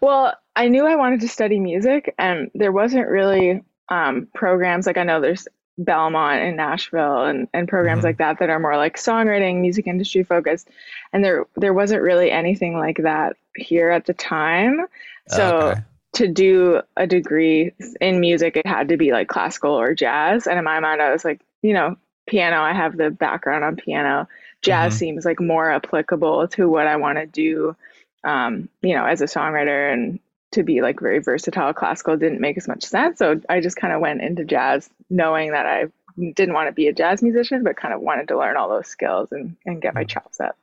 Well, 0.00 0.34
I 0.56 0.68
knew 0.68 0.86
I 0.86 0.96
wanted 0.96 1.20
to 1.20 1.28
study 1.28 1.60
music, 1.60 2.14
and 2.18 2.50
there 2.54 2.72
wasn't 2.72 3.08
really 3.08 3.62
um, 3.88 4.26
programs 4.34 4.86
like 4.86 4.96
I 4.96 5.04
know 5.04 5.20
there's 5.20 5.46
Belmont 5.78 6.40
in 6.40 6.56
Nashville 6.56 7.24
and, 7.24 7.48
and 7.52 7.68
programs 7.68 7.98
mm-hmm. 7.98 8.06
like 8.06 8.18
that 8.18 8.38
that 8.38 8.50
are 8.50 8.58
more 8.58 8.76
like 8.76 8.96
songwriting, 8.96 9.60
music 9.60 9.86
industry 9.86 10.22
focused. 10.22 10.68
And 11.12 11.22
there 11.22 11.44
there 11.56 11.74
wasn't 11.74 12.02
really 12.02 12.30
anything 12.30 12.78
like 12.78 12.98
that 13.02 13.36
here 13.54 13.90
at 13.90 14.06
the 14.06 14.14
time. 14.14 14.86
So 15.28 15.58
okay. 15.58 15.80
to 16.14 16.28
do 16.28 16.80
a 16.96 17.06
degree 17.06 17.72
in 18.00 18.20
music, 18.20 18.56
it 18.56 18.66
had 18.66 18.88
to 18.88 18.96
be 18.96 19.12
like 19.12 19.28
classical 19.28 19.72
or 19.72 19.94
jazz. 19.94 20.46
And 20.46 20.58
in 20.58 20.64
my 20.64 20.80
mind, 20.80 21.02
I 21.02 21.12
was 21.12 21.24
like, 21.24 21.40
you 21.62 21.74
know, 21.74 21.96
piano, 22.26 22.60
I 22.60 22.72
have 22.72 22.96
the 22.96 23.10
background 23.10 23.64
on 23.64 23.76
piano. 23.76 24.28
Jazz 24.62 24.92
mm-hmm. 24.92 24.98
seems 24.98 25.24
like 25.24 25.40
more 25.40 25.70
applicable 25.70 26.48
to 26.48 26.68
what 26.68 26.86
I 26.86 26.96
want 26.96 27.18
to 27.18 27.26
do, 27.26 27.76
um, 28.24 28.68
you 28.82 28.94
know, 28.94 29.04
as 29.04 29.20
a 29.20 29.26
songwriter 29.26 29.92
and 29.92 30.20
to 30.52 30.62
be 30.62 30.80
like 30.80 31.00
very 31.00 31.18
versatile. 31.18 31.72
Classical 31.72 32.16
didn't 32.16 32.40
make 32.40 32.56
as 32.56 32.68
much 32.68 32.84
sense 32.84 33.18
so 33.18 33.40
i 33.48 33.60
just 33.60 33.76
kind 33.76 33.92
of 33.92 34.00
went 34.00 34.20
into 34.20 34.44
jazz 34.44 34.88
knowing 35.10 35.52
that 35.52 35.66
i 35.66 35.86
didn't 36.18 36.54
want 36.54 36.68
to 36.68 36.72
be 36.72 36.88
a 36.88 36.92
jazz 36.92 37.22
musician 37.22 37.62
but 37.62 37.76
kind 37.76 37.92
of 37.92 38.00
wanted 38.00 38.28
to 38.28 38.38
learn 38.38 38.56
all 38.56 38.68
those 38.68 38.86
skills 38.86 39.32
and, 39.32 39.56
and 39.64 39.82
get 39.82 39.94
my 39.94 40.04
mm. 40.04 40.08
chops 40.08 40.40
up. 40.40 40.56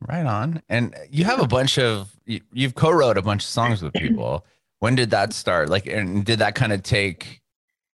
Right 0.00 0.26
on. 0.26 0.62
And 0.68 0.94
you 1.10 1.24
have 1.24 1.40
a 1.40 1.46
bunch 1.46 1.78
of 1.78 2.16
you, 2.24 2.40
you've 2.52 2.74
co-wrote 2.74 3.18
a 3.18 3.22
bunch 3.22 3.44
of 3.44 3.48
songs 3.48 3.82
with 3.82 3.92
people. 3.94 4.44
When 4.78 4.94
did 4.94 5.10
that 5.10 5.32
start? 5.32 5.68
Like 5.68 5.86
and 5.86 6.24
did 6.24 6.38
that 6.38 6.54
kind 6.54 6.72
of 6.72 6.82
take 6.82 7.42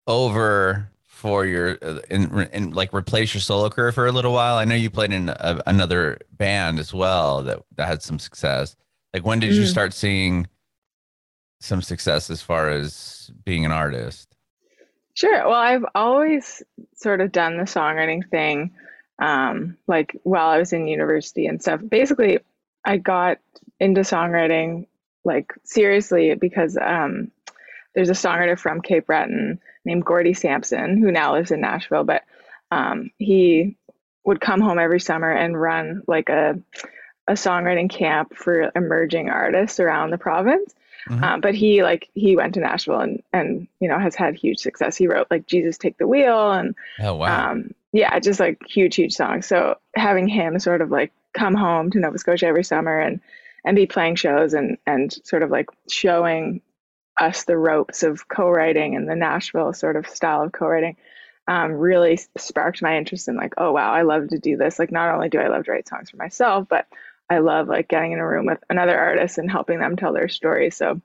over 0.06 0.90
for 1.04 1.44
your 1.44 1.78
and, 2.10 2.32
uh, 2.32 2.46
and 2.52 2.74
like 2.74 2.94
replace 2.94 3.34
your 3.34 3.42
solo 3.42 3.68
career 3.68 3.92
for 3.92 4.06
a 4.06 4.12
little 4.12 4.32
while? 4.32 4.56
I 4.56 4.64
know 4.64 4.74
you 4.74 4.90
played 4.90 5.12
in 5.12 5.28
a, 5.28 5.62
another 5.66 6.18
band 6.32 6.78
as 6.78 6.94
well 6.94 7.42
that, 7.42 7.62
that 7.76 7.86
had 7.86 8.02
some 8.02 8.18
success. 8.18 8.76
Like 9.12 9.26
when 9.26 9.38
did 9.38 9.52
mm. 9.52 9.56
you 9.56 9.66
start 9.66 9.92
seeing 9.92 10.46
some 11.60 11.82
success 11.82 12.30
as 12.30 12.42
far 12.42 12.70
as 12.70 13.30
being 13.44 13.64
an 13.64 13.72
artist? 13.72 14.34
Sure. 15.14 15.48
Well, 15.48 15.60
I've 15.60 15.84
always 15.94 16.62
sort 16.94 17.20
of 17.20 17.32
done 17.32 17.58
the 17.58 17.64
songwriting 17.64 18.28
thing, 18.28 18.72
um, 19.20 19.76
like 19.86 20.16
while 20.22 20.48
I 20.48 20.58
was 20.58 20.72
in 20.72 20.88
university 20.88 21.46
and 21.46 21.60
stuff. 21.60 21.80
Basically, 21.86 22.38
I 22.84 22.96
got 22.96 23.38
into 23.78 24.00
songwriting 24.00 24.86
like 25.24 25.52
seriously 25.64 26.34
because 26.34 26.78
um, 26.80 27.30
there's 27.94 28.08
a 28.08 28.14
songwriter 28.14 28.58
from 28.58 28.80
Cape 28.80 29.06
Breton 29.06 29.60
named 29.84 30.04
Gordie 30.04 30.34
Sampson 30.34 30.96
who 30.96 31.12
now 31.12 31.34
lives 31.34 31.50
in 31.50 31.60
Nashville, 31.60 32.04
but 32.04 32.22
um, 32.70 33.10
he 33.18 33.76
would 34.24 34.40
come 34.40 34.60
home 34.60 34.78
every 34.78 35.00
summer 35.00 35.30
and 35.30 35.60
run 35.60 36.02
like 36.06 36.28
a 36.28 36.58
a 37.26 37.34
songwriting 37.34 37.88
camp 37.88 38.34
for 38.34 38.72
emerging 38.74 39.28
artists 39.28 39.78
around 39.78 40.10
the 40.10 40.18
province. 40.18 40.74
Mm-hmm. 41.08 41.24
Um, 41.24 41.40
but 41.40 41.54
he 41.54 41.82
like 41.82 42.08
he 42.14 42.36
went 42.36 42.54
to 42.54 42.60
Nashville 42.60 43.00
and 43.00 43.22
and 43.32 43.68
you 43.80 43.88
know 43.88 43.98
has 43.98 44.14
had 44.14 44.34
huge 44.34 44.58
success. 44.58 44.96
He 44.96 45.06
wrote 45.06 45.28
like 45.30 45.46
Jesus 45.46 45.78
Take 45.78 45.98
the 45.98 46.06
Wheel 46.06 46.52
and 46.52 46.74
oh 47.00 47.14
wow 47.14 47.50
um, 47.50 47.70
yeah 47.92 48.18
just 48.18 48.40
like 48.40 48.58
huge 48.66 48.96
huge 48.96 49.12
songs. 49.12 49.46
So 49.46 49.76
having 49.94 50.28
him 50.28 50.58
sort 50.58 50.80
of 50.80 50.90
like 50.90 51.12
come 51.32 51.54
home 51.54 51.90
to 51.90 51.98
Nova 51.98 52.18
Scotia 52.18 52.46
every 52.46 52.64
summer 52.64 52.98
and 52.98 53.20
and 53.64 53.76
be 53.76 53.86
playing 53.86 54.16
shows 54.16 54.54
and 54.54 54.78
and 54.86 55.12
sort 55.24 55.42
of 55.42 55.50
like 55.50 55.68
showing 55.90 56.60
us 57.18 57.44
the 57.44 57.56
ropes 57.56 58.02
of 58.02 58.28
co-writing 58.28 58.96
and 58.96 59.08
the 59.08 59.16
Nashville 59.16 59.72
sort 59.72 59.96
of 59.96 60.08
style 60.08 60.42
of 60.42 60.52
co-writing 60.52 60.96
um, 61.48 61.72
really 61.72 62.18
sparked 62.36 62.80
my 62.80 62.96
interest 62.96 63.26
in 63.26 63.36
like, 63.36 63.54
oh 63.58 63.72
wow, 63.72 63.92
I 63.92 64.02
love 64.02 64.28
to 64.28 64.38
do 64.38 64.56
this. 64.56 64.78
Like, 64.78 64.92
not 64.92 65.12
only 65.12 65.28
do 65.28 65.40
I 65.40 65.48
love 65.48 65.64
to 65.64 65.72
write 65.72 65.88
songs 65.88 66.10
for 66.10 66.16
myself, 66.16 66.68
but 66.68 66.86
I 67.30 67.38
love 67.38 67.68
like 67.68 67.88
getting 67.88 68.12
in 68.12 68.18
a 68.18 68.26
room 68.26 68.46
with 68.46 68.58
another 68.68 68.98
artist 68.98 69.38
and 69.38 69.50
helping 69.50 69.78
them 69.78 69.96
tell 69.96 70.12
their 70.12 70.28
story. 70.28 70.70
So, 70.70 71.00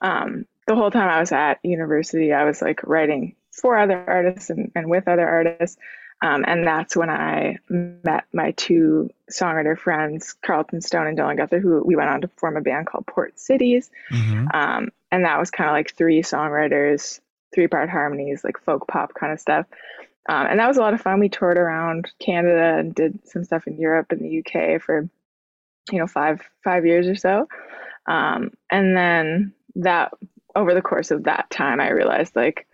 um, 0.00 0.46
the 0.66 0.76
whole 0.76 0.90
time 0.90 1.08
I 1.08 1.18
was 1.18 1.32
at 1.32 1.58
university, 1.62 2.32
I 2.32 2.44
was 2.44 2.60
like 2.60 2.82
writing 2.84 3.34
for 3.50 3.78
other 3.78 4.04
artists 4.06 4.50
and, 4.50 4.70
and 4.74 4.88
with 4.88 5.08
other 5.08 5.26
artists. 5.26 5.78
Um, 6.20 6.44
and 6.46 6.66
that's 6.66 6.96
when 6.96 7.10
I 7.10 7.58
met 7.68 8.24
my 8.32 8.50
two 8.52 9.10
songwriter 9.30 9.78
friends, 9.78 10.34
Carlton 10.44 10.80
Stone 10.80 11.06
and 11.06 11.18
Dylan 11.18 11.36
Guthrie, 11.36 11.60
who 11.60 11.82
we 11.84 11.96
went 11.96 12.10
on 12.10 12.20
to 12.22 12.28
form 12.36 12.56
a 12.56 12.60
band 12.60 12.86
called 12.86 13.06
Port 13.06 13.38
Cities. 13.38 13.90
Mm-hmm. 14.10 14.48
Um, 14.52 14.88
and 15.12 15.24
that 15.24 15.38
was 15.38 15.50
kind 15.50 15.70
of 15.70 15.74
like 15.74 15.94
three 15.94 16.22
songwriters, 16.22 17.20
three 17.54 17.68
part 17.68 17.88
harmonies, 17.88 18.42
like 18.42 18.58
folk 18.58 18.88
pop 18.88 19.14
kind 19.14 19.32
of 19.32 19.40
stuff. 19.40 19.66
Um, 20.28 20.46
and 20.46 20.60
that 20.60 20.68
was 20.68 20.76
a 20.76 20.80
lot 20.80 20.94
of 20.94 21.00
fun. 21.00 21.20
We 21.20 21.28
toured 21.28 21.58
around 21.58 22.10
Canada 22.18 22.78
and 22.78 22.94
did 22.94 23.26
some 23.26 23.44
stuff 23.44 23.66
in 23.66 23.78
Europe 23.78 24.12
and 24.12 24.20
the 24.20 24.38
UK 24.40 24.80
for, 24.80 25.08
you 25.90 25.98
know, 25.98 26.06
five 26.06 26.40
five 26.62 26.84
years 26.84 27.08
or 27.08 27.16
so. 27.16 27.48
Um, 28.06 28.52
and 28.70 28.96
then 28.96 29.54
that 29.76 30.12
over 30.54 30.74
the 30.74 30.82
course 30.82 31.10
of 31.10 31.24
that 31.24 31.50
time, 31.50 31.80
I 31.80 31.90
realized 31.90 32.36
like 32.36 32.66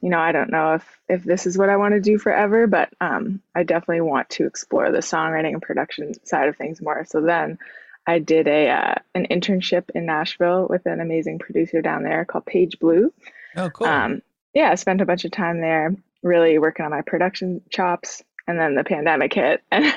you 0.00 0.10
know, 0.10 0.18
I 0.18 0.32
don't 0.32 0.50
know 0.50 0.74
if 0.74 1.00
if 1.08 1.24
this 1.24 1.46
is 1.46 1.58
what 1.58 1.68
I 1.68 1.76
want 1.76 1.94
to 1.94 2.00
do 2.00 2.18
forever, 2.18 2.66
but 2.66 2.90
um, 3.00 3.40
I 3.54 3.62
definitely 3.62 4.02
want 4.02 4.30
to 4.30 4.46
explore 4.46 4.90
the 4.90 4.98
songwriting 4.98 5.52
and 5.52 5.62
production 5.62 6.12
side 6.26 6.48
of 6.48 6.56
things 6.56 6.80
more. 6.80 7.04
So 7.06 7.20
then 7.20 7.58
I 8.06 8.18
did 8.18 8.48
a 8.48 8.70
uh, 8.70 8.94
an 9.14 9.26
internship 9.30 9.90
in 9.94 10.06
Nashville 10.06 10.66
with 10.68 10.86
an 10.86 11.00
amazing 11.00 11.38
producer 11.38 11.82
down 11.82 12.02
there 12.02 12.24
called 12.24 12.46
Paige 12.46 12.78
Blue. 12.78 13.12
Oh, 13.56 13.70
cool. 13.70 13.86
Um, 13.86 14.22
yeah, 14.54 14.70
I 14.70 14.74
spent 14.74 15.00
a 15.00 15.06
bunch 15.06 15.24
of 15.24 15.30
time 15.30 15.60
there, 15.60 15.94
really 16.22 16.58
working 16.58 16.84
on 16.84 16.90
my 16.90 17.02
production 17.02 17.60
chops. 17.70 18.22
And 18.48 18.58
then 18.58 18.74
the 18.74 18.82
pandemic 18.82 19.32
hit, 19.32 19.62
and 19.70 19.94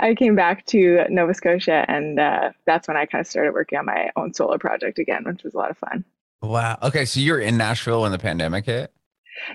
I 0.00 0.16
came 0.16 0.34
back 0.34 0.66
to 0.66 1.04
Nova 1.08 1.32
Scotia, 1.32 1.84
and 1.86 2.18
uh, 2.18 2.50
that's 2.66 2.88
when 2.88 2.96
I 2.96 3.06
kind 3.06 3.20
of 3.20 3.26
started 3.28 3.54
working 3.54 3.78
on 3.78 3.86
my 3.86 4.10
own 4.16 4.34
solo 4.34 4.58
project 4.58 4.98
again, 4.98 5.22
which 5.24 5.44
was 5.44 5.54
a 5.54 5.58
lot 5.58 5.70
of 5.70 5.78
fun. 5.78 6.04
Wow. 6.42 6.76
Okay, 6.82 7.04
so 7.04 7.20
you're 7.20 7.38
in 7.38 7.56
Nashville 7.56 8.02
when 8.02 8.10
the 8.10 8.18
pandemic 8.18 8.66
hit. 8.66 8.92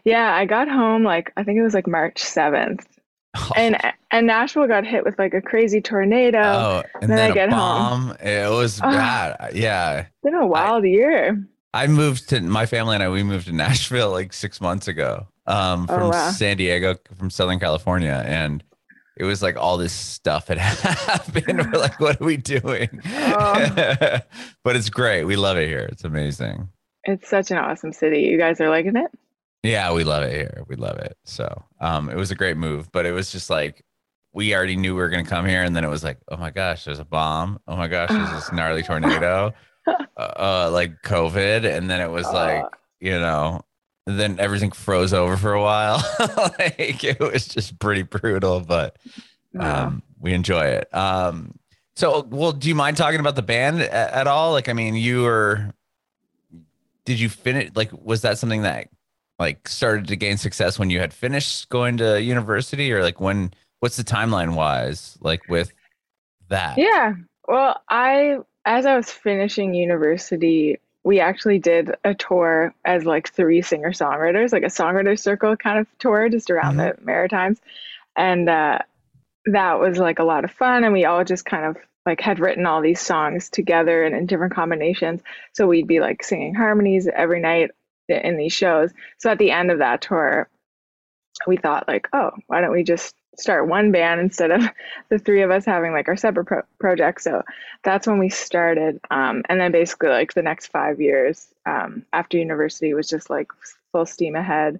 Yeah, 0.03 0.33
I 0.33 0.45
got 0.45 0.67
home 0.67 1.03
like 1.03 1.31
I 1.37 1.43
think 1.43 1.57
it 1.57 1.63
was 1.63 1.73
like 1.73 1.87
March 1.87 2.21
7th. 2.21 2.85
Oh. 3.37 3.51
And 3.55 3.77
and 4.11 4.25
Nashville 4.25 4.67
got 4.67 4.85
hit 4.85 5.05
with 5.05 5.17
like 5.19 5.33
a 5.33 5.41
crazy 5.41 5.81
tornado. 5.81 6.41
Oh, 6.41 6.83
and 7.01 7.09
then, 7.09 7.17
then 7.17 7.31
I 7.31 7.33
get 7.33 7.49
bomb. 7.51 8.07
home. 8.07 8.17
It 8.19 8.49
was 8.49 8.79
oh, 8.79 8.89
bad. 8.89 9.51
Yeah. 9.53 9.99
It's 9.99 10.09
been 10.23 10.33
a 10.33 10.47
wild 10.47 10.83
I, 10.83 10.87
year. 10.87 11.47
I 11.73 11.87
moved 11.87 12.29
to 12.29 12.41
my 12.41 12.65
family 12.65 12.95
and 12.95 13.03
I 13.03 13.09
we 13.09 13.21
moved 13.23 13.45
to 13.47 13.53
Nashville 13.53 14.11
like 14.11 14.33
6 14.33 14.61
months 14.61 14.87
ago. 14.87 15.27
Um 15.49 15.87
oh, 15.89 15.93
from 15.93 16.03
oh, 16.03 16.09
wow. 16.09 16.31
San 16.31 16.57
Diego 16.57 16.95
from 17.17 17.29
Southern 17.29 17.59
California 17.59 18.23
and 18.25 18.63
it 19.17 19.25
was 19.25 19.41
like 19.43 19.57
all 19.57 19.77
this 19.77 19.91
stuff 19.91 20.47
had 20.47 20.57
happened. 20.57 21.71
We're 21.71 21.79
like, 21.79 21.99
what 21.99 22.21
are 22.21 22.25
we 22.25 22.37
doing? 22.37 23.01
Oh. 23.05 24.19
but 24.63 24.75
it's 24.77 24.89
great. 24.89 25.25
We 25.25 25.35
love 25.35 25.57
it 25.57 25.67
here. 25.67 25.89
It's 25.91 26.05
amazing. 26.05 26.69
It's 27.03 27.29
such 27.29 27.51
an 27.51 27.57
awesome 27.57 27.91
city. 27.91 28.21
You 28.21 28.37
guys 28.37 28.61
are 28.61 28.69
liking 28.69 28.95
it? 28.95 29.11
Yeah, 29.63 29.91
we 29.91 30.05
love 30.05 30.23
it 30.23 30.33
here. 30.33 30.63
We 30.67 30.77
love 30.77 30.97
it. 30.99 31.17
So 31.25 31.65
um, 31.81 32.09
it 32.09 32.15
was 32.15 32.31
a 32.31 32.35
great 32.35 32.55
move, 32.55 32.89
but 32.93 33.05
it 33.05 33.11
was 33.11 33.29
just 33.29 33.49
like 33.49 33.83
we 34.31 34.55
already 34.55 34.77
knew 34.77 34.95
we 34.95 35.01
were 35.01 35.09
going 35.09 35.23
to 35.23 35.29
come 35.29 35.45
here, 35.45 35.63
and 35.63 35.75
then 35.75 35.83
it 35.83 35.89
was 35.89 36.03
like, 36.03 36.17
oh 36.29 36.37
my 36.37 36.51
gosh, 36.51 36.85
there's 36.85 36.99
a 36.99 37.05
bomb. 37.05 37.59
Oh 37.67 37.75
my 37.75 37.87
gosh, 37.87 38.09
there's 38.09 38.31
this 38.31 38.51
gnarly 38.53 38.83
tornado, 38.83 39.53
uh, 39.87 39.93
uh, 40.17 40.69
like 40.71 41.01
COVID, 41.03 41.65
and 41.65 41.89
then 41.89 41.99
it 41.99 42.09
was 42.09 42.25
like, 42.27 42.63
you 42.99 43.19
know, 43.19 43.61
then 44.17 44.39
everything 44.39 44.71
froze 44.71 45.13
over 45.13 45.35
for 45.35 45.53
a 45.53 45.61
while. 45.61 45.97
like 46.59 47.03
it 47.03 47.19
was 47.19 47.47
just 47.47 47.77
pretty 47.79 48.03
brutal, 48.03 48.61
but 48.61 48.95
um, 49.59 50.01
we 50.19 50.33
enjoy 50.33 50.65
it. 50.65 50.93
Um, 50.95 51.59
so, 51.95 52.25
well, 52.29 52.53
do 52.53 52.69
you 52.69 52.75
mind 52.75 52.95
talking 52.95 53.19
about 53.19 53.35
the 53.35 53.41
band 53.41 53.81
at, 53.81 54.13
at 54.13 54.27
all? 54.27 54.53
Like, 54.53 54.69
I 54.69 54.73
mean, 54.73 54.95
you 54.95 55.23
were. 55.23 55.73
Did 57.03 57.19
you 57.19 57.27
finish? 57.27 57.71
Like, 57.75 57.91
was 57.91 58.21
that 58.21 58.37
something 58.37 58.61
that 58.61 58.87
like 59.39 59.67
started 59.67 60.07
to 60.09 60.15
gain 60.15 60.37
success 60.37 60.77
when 60.77 60.89
you 60.89 60.99
had 60.99 61.13
finished 61.13 61.69
going 61.69 61.97
to 61.97 62.21
university 62.21 62.91
or 62.91 63.01
like 63.01 63.19
when 63.19 63.51
what's 63.79 63.95
the 63.95 64.03
timeline 64.03 64.53
wise 64.53 65.17
like 65.21 65.41
with 65.47 65.71
that 66.49 66.77
yeah 66.77 67.13
well 67.47 67.81
i 67.89 68.37
as 68.65 68.85
i 68.85 68.95
was 68.95 69.09
finishing 69.09 69.73
university 69.73 70.77
we 71.09 71.19
actually 71.19 71.59
did 71.59 71.95
a 72.03 72.13
tour 72.13 72.73
as 72.85 73.03
like 73.03 73.33
three 73.33 73.61
singer 73.61 73.91
songwriters 73.91 74.51
like 74.51 74.63
a 74.63 74.67
songwriter 74.67 75.17
circle 75.17 75.57
kind 75.57 75.79
of 75.79 75.87
tour 75.97 76.29
just 76.29 76.51
around 76.51 76.77
mm-hmm. 76.77 76.99
the 76.99 77.05
maritimes 77.05 77.59
and 78.15 78.47
uh, 78.47 78.77
that 79.45 79.79
was 79.79 79.97
like 79.97 80.19
a 80.19 80.23
lot 80.23 80.43
of 80.43 80.51
fun 80.51 80.83
and 80.83 80.93
we 80.93 81.05
all 81.05 81.23
just 81.23 81.45
kind 81.45 81.65
of 81.65 81.77
like 82.05 82.21
had 82.21 82.39
written 82.39 82.65
all 82.65 82.81
these 82.81 83.01
songs 83.01 83.49
together 83.49 84.03
and 84.03 84.15
in 84.15 84.25
different 84.25 84.53
combinations 84.53 85.21
so 85.53 85.67
we'd 85.67 85.87
be 85.87 85.99
like 85.99 86.23
singing 86.23 86.53
harmonies 86.53 87.07
every 87.07 87.41
night 87.41 87.71
in 88.09 88.37
these 88.37 88.53
shows. 88.53 88.91
So 89.17 89.29
at 89.29 89.37
the 89.37 89.51
end 89.51 89.71
of 89.71 89.79
that 89.79 90.01
tour, 90.01 90.49
we 91.47 91.57
thought 91.57 91.87
like, 91.87 92.07
oh, 92.13 92.31
why 92.47 92.61
don't 92.61 92.71
we 92.71 92.83
just 92.83 93.15
start 93.39 93.67
one 93.67 93.91
band 93.91 94.19
instead 94.19 94.51
of 94.51 94.63
the 95.09 95.19
three 95.19 95.41
of 95.41 95.51
us 95.51 95.65
having 95.65 95.91
like 95.91 96.07
our 96.07 96.17
separate 96.17 96.45
pro- 96.45 96.61
projects. 96.79 97.23
So 97.23 97.43
that's 97.83 98.07
when 98.07 98.19
we 98.19 98.29
started. 98.29 98.99
Um, 99.09 99.43
and 99.49 99.59
then 99.59 99.71
basically 99.71 100.09
like 100.09 100.33
the 100.33 100.41
next 100.41 100.67
five 100.67 100.99
years 100.99 101.47
um, 101.65 102.05
after 102.13 102.37
university 102.37 102.93
was 102.93 103.07
just 103.07 103.29
like 103.29 103.47
full 103.91 104.05
steam 104.05 104.35
ahead. 104.35 104.79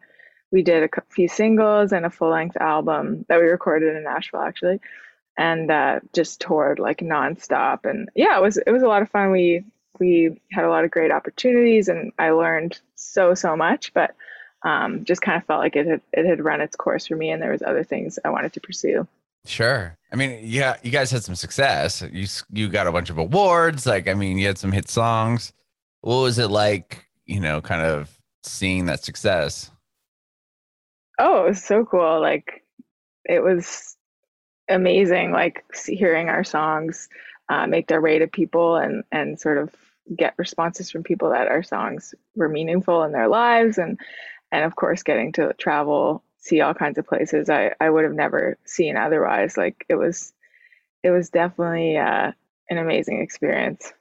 We 0.52 0.64
did 0.64 0.84
a 0.84 1.02
few 1.10 1.28
singles 1.28 1.92
and 1.92 2.06
a 2.06 2.10
full 2.10 2.32
length 2.32 2.58
album 2.58 3.26
that 3.30 3.40
we 3.40 3.46
recorded 3.46 3.96
in 3.96 4.04
Nashville 4.04 4.42
actually, 4.42 4.82
and 5.38 5.70
uh, 5.70 6.00
just 6.12 6.42
toured 6.42 6.80
like 6.80 7.00
nonstop. 7.00 7.86
And 7.86 8.10
yeah, 8.16 8.36
it 8.36 8.42
was 8.42 8.58
it 8.58 8.72
was 8.72 8.82
a 8.82 8.88
lot 8.88 9.04
of 9.04 9.12
fun. 9.12 9.30
We 9.30 9.64
we 10.00 10.40
had 10.52 10.66
a 10.66 10.70
lot 10.70 10.86
of 10.86 10.92
great 10.92 11.12
opportunities 11.12 11.88
and 11.88 12.12
I 12.18 12.32
learned 12.32 12.80
so, 12.96 13.34
so 13.34 13.56
much, 13.56 13.94
but 13.94 14.16
um, 14.64 15.06
just 15.06 15.22
kind 15.22 15.38
of 15.38 15.46
felt 15.46 15.60
like 15.60 15.76
it 15.76 15.88
had, 15.88 16.02
it 16.14 16.26
had 16.26 16.44
run 16.44 16.62
its 16.62 16.76
course 16.76 17.08
for 17.08 17.16
me 17.16 17.30
and 17.30 17.42
there 17.42 17.52
was 17.52 17.62
other 17.62 17.84
things 17.84 18.20
I 18.24 18.30
wanted 18.30 18.54
to 18.54 18.60
pursue. 18.60 19.08
Sure. 19.46 19.98
I 20.12 20.16
mean, 20.16 20.40
yeah, 20.44 20.76
you 20.84 20.92
guys 20.92 21.12
had 21.12 21.24
some 21.24 21.36
success. 21.36 22.04
You, 22.12 22.28
you 22.52 22.68
got 22.68 22.88
a 22.88 22.92
bunch 22.92 23.10
of 23.10 23.18
awards. 23.18 23.86
Like, 23.86 24.08
I 24.08 24.14
mean, 24.14 24.38
you 24.38 24.48
had 24.48 24.58
some 24.58 24.72
hit 24.72 24.90
songs. 24.90 25.54
What 26.02 26.22
was 26.22 26.40
it 26.40 26.50
like, 26.50 27.06
you 27.26 27.40
know, 27.40 27.62
kind 27.62 27.82
of 27.82 28.18
seeing 28.44 28.86
that 28.88 29.04
success? 29.04 29.72
Oh, 31.20 31.46
it 31.46 31.50
was 31.50 31.64
so 31.64 31.86
cool. 31.86 32.20
Like, 32.20 32.66
it 33.26 33.42
was 33.42 33.96
amazing, 34.68 35.32
like 35.32 35.64
hearing 35.86 36.30
our 36.30 36.44
songs 36.44 37.10
uh, 37.50 37.66
make 37.68 37.88
their 37.88 38.02
way 38.02 38.20
to 38.20 38.28
people 38.28 38.76
and, 38.76 39.04
and 39.12 39.40
sort 39.40 39.58
of 39.58 39.74
get 40.16 40.34
responses 40.38 40.90
from 40.90 41.04
people 41.04 41.30
that 41.30 41.48
our 41.48 41.64
songs 41.64 42.16
were 42.36 42.50
meaningful 42.50 43.04
in 43.04 43.12
their 43.12 43.28
lives 43.28 43.78
and 43.78 44.00
and 44.52 44.64
of 44.64 44.76
course 44.76 45.04
getting 45.04 45.32
to 45.34 45.54
travel 45.54 46.24
see 46.40 46.62
all 46.62 46.74
kinds 46.74 46.98
of 46.98 47.06
places 47.06 47.50
i 47.50 47.72
i 47.80 47.90
would 47.90 48.04
have 48.04 48.14
never 48.14 48.58
seen 48.66 48.98
otherwise. 48.98 49.58
Like 49.58 49.86
it 49.90 49.96
was 49.96 50.34
it 51.04 51.12
was 51.12 51.30
definitely 51.30 51.98
uh, 51.98 52.34
an 52.70 52.78
amazing 52.78 53.22
experience. 53.22 53.94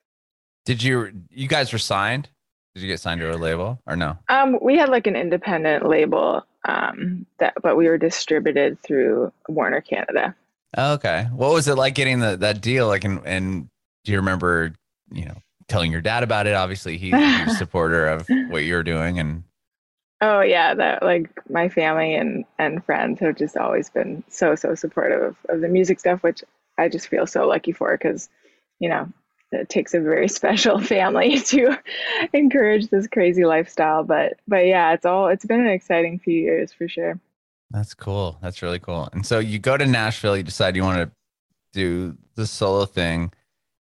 Did 0.65 0.83
you 0.83 1.13
you 1.31 1.49
guys 1.49 1.73
were 1.73 1.79
signed? 1.79 2.29
Did 2.75 2.83
you 2.83 2.89
get 2.89 3.01
signed 3.01 3.21
to 3.21 3.35
a 3.35 3.37
label 3.37 3.81
or 3.87 3.97
no? 3.97 4.19
Um 4.29 4.59
we 4.61 4.77
had 4.77 4.89
like 4.89 5.07
an 5.07 5.17
independent 5.17 5.89
label 5.89 6.45
um 6.65 7.27
that 7.39 7.55
but 7.63 7.77
we 7.77 7.87
were 7.89 7.99
distributed 7.99 8.81
through 8.83 9.33
warner 9.49 9.81
canada. 9.81 10.35
Okay. 10.77 11.29
What 11.33 11.53
was 11.53 11.67
it 11.67 11.77
like 11.77 11.95
getting 11.95 12.21
the, 12.21 12.37
that 12.37 12.61
deal? 12.61 12.89
Like 12.89 13.05
and 13.05 13.21
and 13.25 13.69
do 14.05 14.13
you 14.13 14.19
remember 14.19 14.75
you 15.11 15.25
know 15.25 15.37
telling 15.69 15.93
your 15.93 16.01
dad 16.01 16.23
about 16.23 16.47
it. 16.47 16.55
Obviously, 16.55 16.99
he's 16.99 17.15
a 17.15 17.51
supporter 17.59 18.09
of 18.09 18.27
what 18.49 18.65
you're 18.65 18.83
doing, 18.83 19.19
and 19.19 19.45
oh 20.21 20.41
yeah, 20.41 20.75
that 20.75 21.03
like 21.03 21.31
my 21.49 21.69
family 21.69 22.15
and 22.15 22.45
and 22.59 22.85
friends 22.85 23.21
have 23.21 23.37
just 23.37 23.57
always 23.57 23.91
been 23.91 24.25
so 24.29 24.55
so 24.55 24.75
supportive 24.75 25.23
of, 25.23 25.37
of 25.49 25.61
the 25.61 25.69
music 25.69 26.01
stuff, 26.01 26.23
which 26.23 26.43
I 26.77 26.89
just 26.89 27.09
feel 27.09 27.27
so 27.27 27.47
lucky 27.47 27.73
for 27.73 27.97
because 27.97 28.29
you 28.79 28.89
know 28.89 29.09
it 29.53 29.69
takes 29.69 29.95
a 29.95 30.01
very 30.01 30.29
special 30.29 30.81
family 30.81 31.39
to 31.47 31.79
encourage 32.33 32.89
this 32.89 33.07
crazy 33.07 33.45
lifestyle. 33.45 34.05
But 34.05 34.35
but 34.47 34.67
yeah, 34.67 34.93
it's 34.93 35.07
all 35.07 35.29
it's 35.29 35.45
been 35.45 35.61
an 35.61 35.69
exciting 35.69 36.19
few 36.19 36.41
years 36.41 36.73
for 36.73 36.89
sure. 36.89 37.19
That's 37.71 37.93
cool. 37.95 38.39
That's 38.41 38.63
really 38.63 38.79
cool. 38.79 39.11
And 39.13 39.27
so 39.27 39.39
you 39.39 39.59
go 39.59 39.77
to 39.77 39.87
Nashville. 39.87 40.37
You 40.37 40.43
decide 40.43 40.75
you 40.75 40.83
want 40.83 40.99
to 40.99 41.11
do 41.73 42.17
the 42.35 42.47
solo 42.47 42.87
thing. 42.87 43.31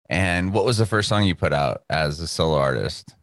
And 0.09 0.53
what 0.53 0.65
was 0.65 0.77
the 0.77 0.85
first 0.85 1.09
song 1.09 1.23
you 1.23 1.35
put 1.35 1.53
out 1.53 1.83
as 1.89 2.19
a 2.19 2.27
solo 2.27 2.57
artist? 2.57 3.15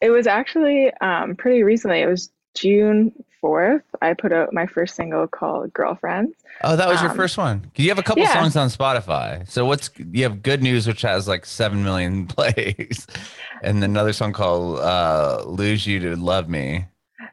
It 0.00 0.10
was 0.10 0.26
actually 0.26 0.92
um, 1.00 1.36
pretty 1.36 1.62
recently. 1.62 2.00
It 2.00 2.06
was 2.06 2.30
June 2.54 3.12
4th. 3.42 3.82
I 4.02 4.14
put 4.14 4.32
out 4.32 4.52
my 4.52 4.66
first 4.66 4.96
single 4.96 5.26
called 5.26 5.72
Girlfriends. 5.72 6.36
Oh, 6.62 6.76
that 6.76 6.88
was 6.88 6.98
um, 7.00 7.06
your 7.06 7.14
first 7.14 7.38
one. 7.38 7.70
You 7.76 7.88
have 7.88 7.98
a 7.98 8.02
couple 8.02 8.22
yeah. 8.22 8.34
songs 8.34 8.56
on 8.56 8.68
Spotify. 8.68 9.48
So 9.48 9.64
what's 9.64 9.90
you 9.98 10.22
have 10.24 10.42
Good 10.42 10.62
News, 10.62 10.86
which 10.86 11.02
has 11.02 11.26
like 11.28 11.46
7 11.46 11.82
million 11.82 12.26
plays, 12.28 13.06
and 13.62 13.82
then 13.82 13.90
another 13.90 14.12
song 14.12 14.32
called 14.32 14.78
uh, 14.80 15.42
Lose 15.46 15.86
You 15.86 16.00
to 16.00 16.16
Love 16.16 16.48
Me. 16.48 16.86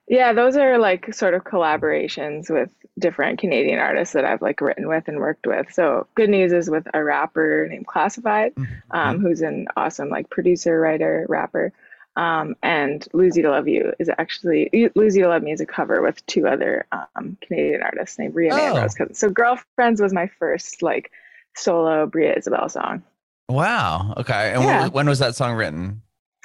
Yeah, 0.09 0.31
those 0.31 0.55
are 0.55 0.77
like 0.77 1.13
sort 1.13 1.33
of 1.33 1.43
collaborations 1.43 2.49
with 2.49 2.69
different 2.97 3.39
Canadian 3.39 3.79
artists 3.79 4.13
that 4.13 4.23
I've 4.23 4.41
like 4.41 4.61
written 4.61 4.87
with 4.87 5.07
and 5.07 5.19
worked 5.19 5.45
with. 5.45 5.71
So 5.73 6.07
good 6.15 6.29
news 6.29 6.53
is 6.53 6.69
with 6.69 6.87
a 6.93 7.03
rapper 7.03 7.67
named 7.69 7.87
Classified, 7.87 8.55
Mm-hmm. 8.55 8.97
um, 8.97 9.19
who's 9.19 9.41
an 9.41 9.67
awesome 9.75 10.09
like 10.09 10.29
producer, 10.29 10.79
writer, 10.79 11.25
rapper. 11.27 11.73
Um, 12.17 12.55
and 12.63 13.07
Lose 13.13 13.37
You 13.37 13.43
to 13.43 13.51
Love 13.51 13.67
You 13.67 13.93
is 13.99 14.09
actually 14.17 14.89
Lose 14.95 15.15
You 15.15 15.23
to 15.23 15.29
Love 15.29 15.43
Me 15.43 15.51
is 15.51 15.61
a 15.61 15.65
cover 15.67 16.01
with 16.01 16.25
two 16.25 16.47
other 16.47 16.85
um, 16.91 17.37
Canadian 17.41 17.83
artists 17.83 18.17
named 18.17 18.33
Bria 18.33 18.53
May 18.55 18.65
and 18.65 18.77
Oh. 18.77 18.81
Rose 18.81 18.95
Cousins. 18.95 19.19
So 19.19 19.29
Girlfriends 19.29 20.01
was 20.01 20.13
my 20.13 20.27
first 20.39 20.81
like 20.81 21.11
solo 21.55 22.07
Breagh 22.07 22.37
Isabel 22.39 22.67
song. 22.69 23.03
Wow. 23.47 24.15
Okay. 24.17 24.51
And 24.53 24.63
Yeah. 24.63 24.81
when, 24.83 24.91
when 24.91 25.09
was 25.09 25.19
that 25.19 25.35
song 25.35 25.53
written? 25.55 26.01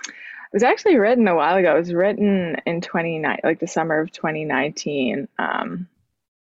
It 0.07 0.57
was 0.57 0.62
actually 0.62 0.97
written 0.99 1.26
a 1.26 1.35
while 1.35 1.57
ago. 1.57 1.75
It 1.75 1.79
was 1.79 1.95
written 1.95 2.57
in 2.67 2.83
29, 2.83 3.38
like 3.43 3.59
the 3.59 3.67
summer 3.67 3.99
of 4.00 4.12
2019. 4.12 5.26
Um, 5.38 5.88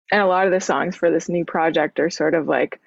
and 0.09 0.21
a 0.21 0.25
lot 0.25 0.45
of 0.47 0.53
the 0.53 0.61
songs 0.61 0.95
for 0.95 1.11
this 1.11 1.27
new 1.27 1.43
project 1.43 1.99
are 1.99 2.09
sort 2.09 2.33
of 2.33 2.47
like 2.47 2.79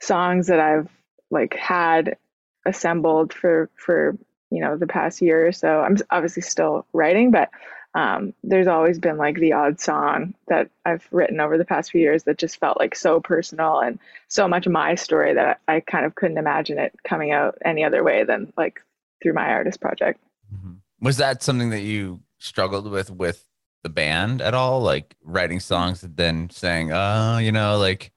songs 0.00 0.46
that 0.46 0.60
I've 0.60 0.88
like 1.30 1.54
had 1.56 2.16
assembled 2.64 3.32
for 3.32 3.68
for 3.74 4.16
you 4.52 4.60
know 4.60 4.76
the 4.76 4.86
past 4.86 5.20
year 5.22 5.46
or 5.46 5.52
so. 5.52 5.80
I'm 5.80 5.96
obviously 6.10 6.42
still 6.42 6.86
writing, 6.92 7.30
but 7.30 7.50
um, 7.94 8.32
there's 8.42 8.66
always 8.68 8.98
been 8.98 9.18
like 9.18 9.36
the 9.36 9.52
odd 9.52 9.78
song 9.80 10.34
that 10.48 10.70
I've 10.86 11.06
written 11.10 11.40
over 11.40 11.58
the 11.58 11.64
past 11.64 11.90
few 11.90 12.00
years 12.00 12.22
that 12.24 12.38
just 12.38 12.58
felt 12.58 12.78
like 12.78 12.94
so 12.94 13.20
personal 13.20 13.80
and 13.80 13.98
so 14.28 14.48
much 14.48 14.66
my 14.66 14.94
story 14.94 15.34
that 15.34 15.60
I, 15.68 15.76
I 15.76 15.80
kind 15.80 16.06
of 16.06 16.14
couldn't 16.14 16.38
imagine 16.38 16.78
it 16.78 16.94
coming 17.04 17.32
out 17.32 17.58
any 17.64 17.84
other 17.84 18.02
way 18.02 18.24
than 18.24 18.52
like 18.56 18.80
through 19.22 19.34
my 19.34 19.48
artist 19.50 19.80
project. 19.80 20.20
Mhm. 20.54 20.78
Was 21.00 21.18
that 21.18 21.42
something 21.42 21.70
that 21.70 21.82
you 21.82 22.20
struggled 22.38 22.90
with 22.90 23.10
with 23.10 23.44
the 23.82 23.90
band 23.90 24.40
at 24.40 24.54
all? 24.54 24.80
Like 24.80 25.14
writing 25.22 25.60
songs 25.60 26.02
and 26.02 26.16
then 26.16 26.48
saying, 26.50 26.92
oh, 26.92 27.38
you 27.38 27.52
know, 27.52 27.76
like 27.78 28.10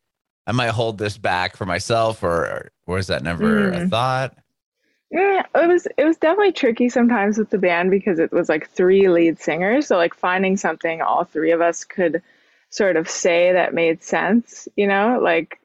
I 0.48 0.52
might 0.54 0.70
hold 0.70 1.00
this 1.00 1.18
back 1.18 1.58
for 1.58 1.66
myself, 1.66 2.24
or, 2.24 2.46
or 2.46 2.96
was 2.96 3.08
that 3.08 3.24
never 3.24 3.70
a 3.72 3.80
Mm. 3.82 3.90
thought? 3.90 4.38
Yeah, 5.12 5.44
it 5.56 5.68
was 5.68 5.88
it 5.98 6.04
was 6.04 6.18
definitely 6.18 6.52
tricky 6.52 6.90
sometimes 6.90 7.38
with 7.38 7.50
the 7.50 7.58
band 7.58 7.92
because 7.92 8.20
it 8.20 8.32
was 8.32 8.50
like 8.50 8.70
three 8.70 9.08
lead 9.08 9.40
singers. 9.40 9.88
So 9.88 9.98
like 9.98 10.14
finding 10.16 10.58
something 10.58 11.02
all 11.02 11.24
three 11.24 11.52
of 11.52 11.62
us 11.62 11.84
could 11.86 12.22
sort 12.70 12.98
of 12.98 13.10
say 13.10 13.54
that 13.54 13.74
made 13.74 14.04
sense, 14.04 14.68
you 14.76 14.88
know? 14.88 15.20
Like 15.22 15.60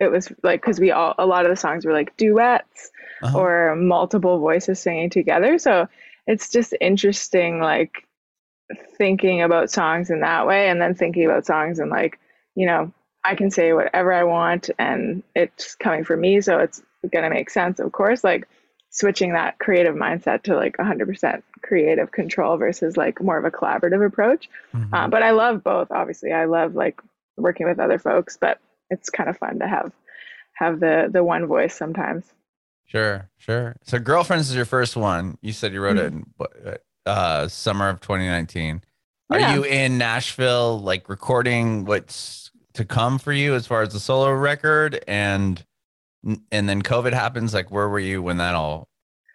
it 0.00 0.10
was 0.10 0.32
like 0.42 0.62
cuz 0.62 0.80
we 0.80 0.90
all 0.90 1.14
a 1.18 1.26
lot 1.26 1.44
of 1.46 1.50
the 1.50 1.56
songs 1.56 1.86
were 1.86 1.92
like 1.92 2.16
duets 2.16 2.90
Uh-huh. 3.22 3.38
or 3.38 3.76
multiple 3.76 4.38
voices 4.38 4.80
singing 4.80 5.10
together. 5.10 5.58
So 5.58 5.88
it's 6.26 6.50
just 6.50 6.74
interesting 6.80 7.60
like 7.60 8.06
thinking 8.98 9.42
about 9.42 9.70
songs 9.70 10.10
in 10.10 10.20
that 10.20 10.46
way 10.46 10.68
and 10.68 10.80
then 10.80 10.94
thinking 10.94 11.24
about 11.24 11.46
songs 11.46 11.78
and 11.78 11.90
like, 11.90 12.18
you 12.54 12.66
know, 12.66 12.92
I 13.24 13.34
can 13.34 13.50
say 13.50 13.72
whatever 13.72 14.12
I 14.12 14.24
want 14.24 14.70
and 14.78 15.22
it's 15.34 15.74
coming 15.74 16.04
from 16.04 16.20
me, 16.20 16.40
so 16.40 16.58
it's 16.58 16.82
going 17.10 17.24
to 17.24 17.30
make 17.30 17.50
sense, 17.50 17.78
of 17.80 17.92
course. 17.92 18.24
Like 18.24 18.48
switching 18.90 19.32
that 19.32 19.58
creative 19.58 19.94
mindset 19.94 20.42
to 20.42 20.56
like 20.56 20.76
100% 20.76 21.42
creative 21.62 22.10
control 22.10 22.56
versus 22.56 22.96
like 22.96 23.22
more 23.22 23.38
of 23.38 23.44
a 23.44 23.50
collaborative 23.50 24.04
approach. 24.04 24.48
Mhm. 24.74 24.88
Uh, 24.92 25.06
but 25.08 25.22
I 25.22 25.30
love 25.30 25.62
both. 25.62 25.90
Obviously, 25.90 26.32
I 26.32 26.46
love 26.46 26.74
like 26.74 27.00
working 27.36 27.66
with 27.68 27.78
other 27.78 27.98
folks, 27.98 28.36
but 28.36 28.58
it's 28.90 29.08
kind 29.10 29.30
of 29.30 29.38
fun 29.38 29.58
to 29.60 29.68
have 29.68 29.92
have 30.54 30.80
the 30.80 31.08
the 31.10 31.22
one 31.24 31.46
voice 31.46 31.74
sometimes. 31.74 32.24
Sure, 32.86 33.28
sure. 33.38 33.76
So, 33.84 34.00
Girlfriends 34.00 34.50
is 34.50 34.56
your 34.56 34.64
first 34.64 34.96
one. 34.96 35.38
You 35.40 35.52
said 35.52 35.72
you 35.72 35.80
wrote 35.80 35.96
it 35.96 36.12
Mm-hmm. 36.12 36.68
in 36.68 36.76
uh, 37.06 37.46
summer 37.48 37.88
of 37.88 38.00
2019. 38.00 38.82
Are 39.30 39.38
Yeah. 39.38 39.54
you 39.54 39.62
in 39.64 39.96
Nashville, 39.96 40.80
like 40.80 41.08
recording 41.08 41.84
what's 41.84 42.50
to 42.74 42.84
come 42.84 43.18
for 43.20 43.32
you 43.32 43.54
as 43.54 43.66
far 43.66 43.82
as 43.82 43.92
the 43.92 44.00
solo 44.00 44.32
record, 44.32 45.02
and 45.06 45.64
and 46.24 46.68
then 46.68 46.82
COVID 46.82 47.12
happens? 47.12 47.54
Like, 47.54 47.70
where 47.70 47.88
were 47.88 47.98
you 47.98 48.22
when 48.22 48.38
that 48.38 48.54
all 48.54 48.88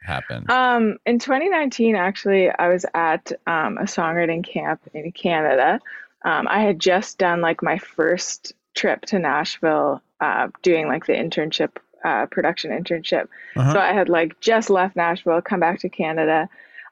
happened? 0.03 0.49
Um, 0.49 0.97
in 1.05 1.19
2019, 1.19 1.95
actually, 1.95 2.49
I 2.49 2.69
was 2.69 2.85
at 2.93 3.31
um, 3.47 3.77
a 3.77 3.83
songwriting 3.83 4.45
camp 4.45 4.81
in 4.93 5.11
Canada. 5.11 5.79
Um, 6.23 6.47
I 6.49 6.61
had 6.61 6.79
just 6.79 7.17
done 7.17 7.41
like 7.41 7.61
my 7.61 7.77
first 7.77 8.53
trip 8.75 9.01
to 9.07 9.19
Nashville, 9.19 10.01
uh, 10.19 10.49
doing 10.61 10.87
like 10.87 11.05
the 11.05 11.13
internship, 11.13 11.77
uh, 12.03 12.25
production 12.27 12.71
internship. 12.71 13.27
Uh-huh. 13.55 13.73
So 13.73 13.79
I 13.79 13.93
had 13.93 14.09
like 14.09 14.39
just 14.39 14.69
left 14.69 14.95
Nashville, 14.95 15.41
come 15.41 15.59
back 15.59 15.79
to 15.79 15.89
Canada, 15.89 16.49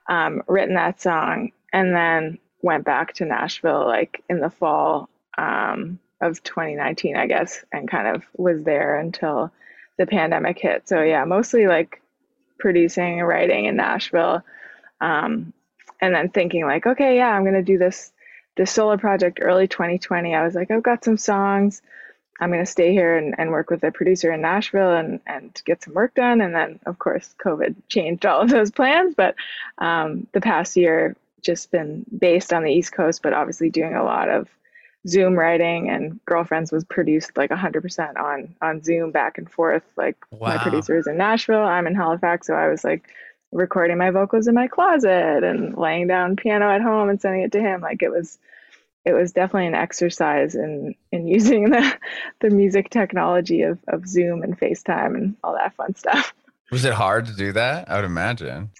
um, 0.08 0.44
written 0.48 0.76
that 0.76 1.02
song, 1.02 1.52
and 1.72 1.96
then 1.96 2.40
went 2.62 2.86
back 2.86 3.14
to 3.14 3.26
Nashville 3.26 3.86
like 3.86 4.24
in 4.30 4.40
the 4.40 4.50
fall 4.50 5.10
um, 5.38 6.00
of 6.22 6.42
2019, 6.44 7.16
I 7.16 7.28
guess, 7.28 7.64
and 7.72 7.90
kind 7.90 8.08
of 8.08 8.24
was 8.38 8.64
there 8.64 8.98
until 8.98 9.52
the 9.98 10.06
pandemic 10.06 10.60
hit. 10.60 10.88
So 10.88 11.02
yeah, 11.02 11.26
mostly 11.26 11.68
like 11.68 12.02
producing 12.60 13.20
and 13.20 13.28
writing 13.28 13.66
in 13.66 13.76
Nashville, 13.76 14.44
um, 15.02 15.54
and 16.02 16.14
then 16.14 16.30
thinking 16.30 16.66
like, 16.66 16.86
okay, 16.86 17.18
yeah, 17.18 17.30
I'm 17.30 17.46
gonna 17.46 17.64
do 17.64 17.78
this 17.78 18.12
this 18.56 18.72
solo 18.72 18.98
project 18.98 19.40
early 19.42 19.68
2020. 19.68 20.36
I 20.36 20.46
was 20.46 20.56
like, 20.56 20.70
I've 20.72 20.84
got 20.84 21.04
some 21.04 21.18
songs. 21.18 21.82
I'm 22.40 22.52
gonna 22.52 22.66
stay 22.66 22.92
here 22.92 23.18
and, 23.18 23.36
and 23.38 23.52
work 23.52 23.70
with 23.70 23.84
a 23.84 23.92
producer 23.92 24.32
in 24.32 24.42
Nashville 24.42 24.94
and 24.94 25.20
and 25.26 25.62
get 25.66 25.84
some 25.84 25.94
work 25.94 26.14
done. 26.16 26.42
And 26.42 26.54
then 26.54 26.80
of 26.86 27.00
course 27.00 27.34
COVID 27.44 27.76
changed 27.88 28.26
all 28.26 28.42
of 28.42 28.50
those 28.50 28.72
plans. 28.72 29.16
But 29.16 29.36
um, 29.78 30.28
the 30.32 30.42
past 30.42 30.76
year 30.76 31.16
just 31.42 31.72
been 31.72 32.06
based 32.18 32.54
on 32.54 32.64
the 32.64 32.72
East 32.72 32.94
Coast, 32.94 33.22
but 33.22 33.34
obviously 33.34 33.70
doing 33.70 33.96
a 33.96 34.04
lot 34.04 34.30
of 34.30 34.48
Zoom 35.08 35.36
writing 35.36 35.90
and 35.90 36.24
Girlfriends 36.26 36.72
was 36.72 36.84
produced 36.86 37.38
like 37.38 37.50
100% 37.50 38.18
on 38.18 38.56
on 38.62 38.84
Zoom 38.84 39.12
back 39.12 39.38
and 39.38 39.52
forth. 39.52 39.84
Like 39.98 40.16
my 40.40 40.58
producer 40.58 40.98
is 40.98 41.08
in 41.08 41.18
Nashville, 41.18 41.64
I'm 41.64 41.88
in 41.88 41.96
Halifax, 41.96 42.48
so 42.48 42.54
I 42.54 42.70
was 42.70 42.84
like 42.84 43.10
recording 43.52 43.98
my 43.98 44.10
vocals 44.12 44.48
in 44.48 44.56
my 44.56 44.68
closet 44.68 45.44
and 45.44 45.78
laying 45.78 46.08
down 46.08 46.36
piano 46.36 46.70
at 46.70 46.82
home 46.82 47.10
and 47.10 47.20
sending 47.20 47.42
it 47.42 47.52
to 47.52 47.60
him. 47.60 47.82
Like 47.82 48.02
it 48.02 48.10
was 48.10 48.40
it 49.06 49.14
was 49.14 49.34
definitely 49.34 49.68
an 49.68 49.76
exercise 49.76 50.56
in 50.56 50.96
in 51.12 51.28
using 51.28 51.70
the 51.70 51.98
the 52.40 52.50
music 52.50 52.90
technology 52.90 53.62
of 53.64 53.80
of 53.88 54.08
Zoom 54.08 54.42
and 54.42 54.58
FaceTime 54.58 55.16
and 55.16 55.36
all 55.44 55.54
that 55.54 55.76
fun 55.76 55.96
stuff. 55.96 56.34
Was 56.72 56.86
it 56.86 56.94
hard 56.94 57.26
to 57.28 57.36
do 57.36 57.52
that? 57.52 57.90
I 57.92 57.98
would 57.98 58.06
imagine. 58.06 58.72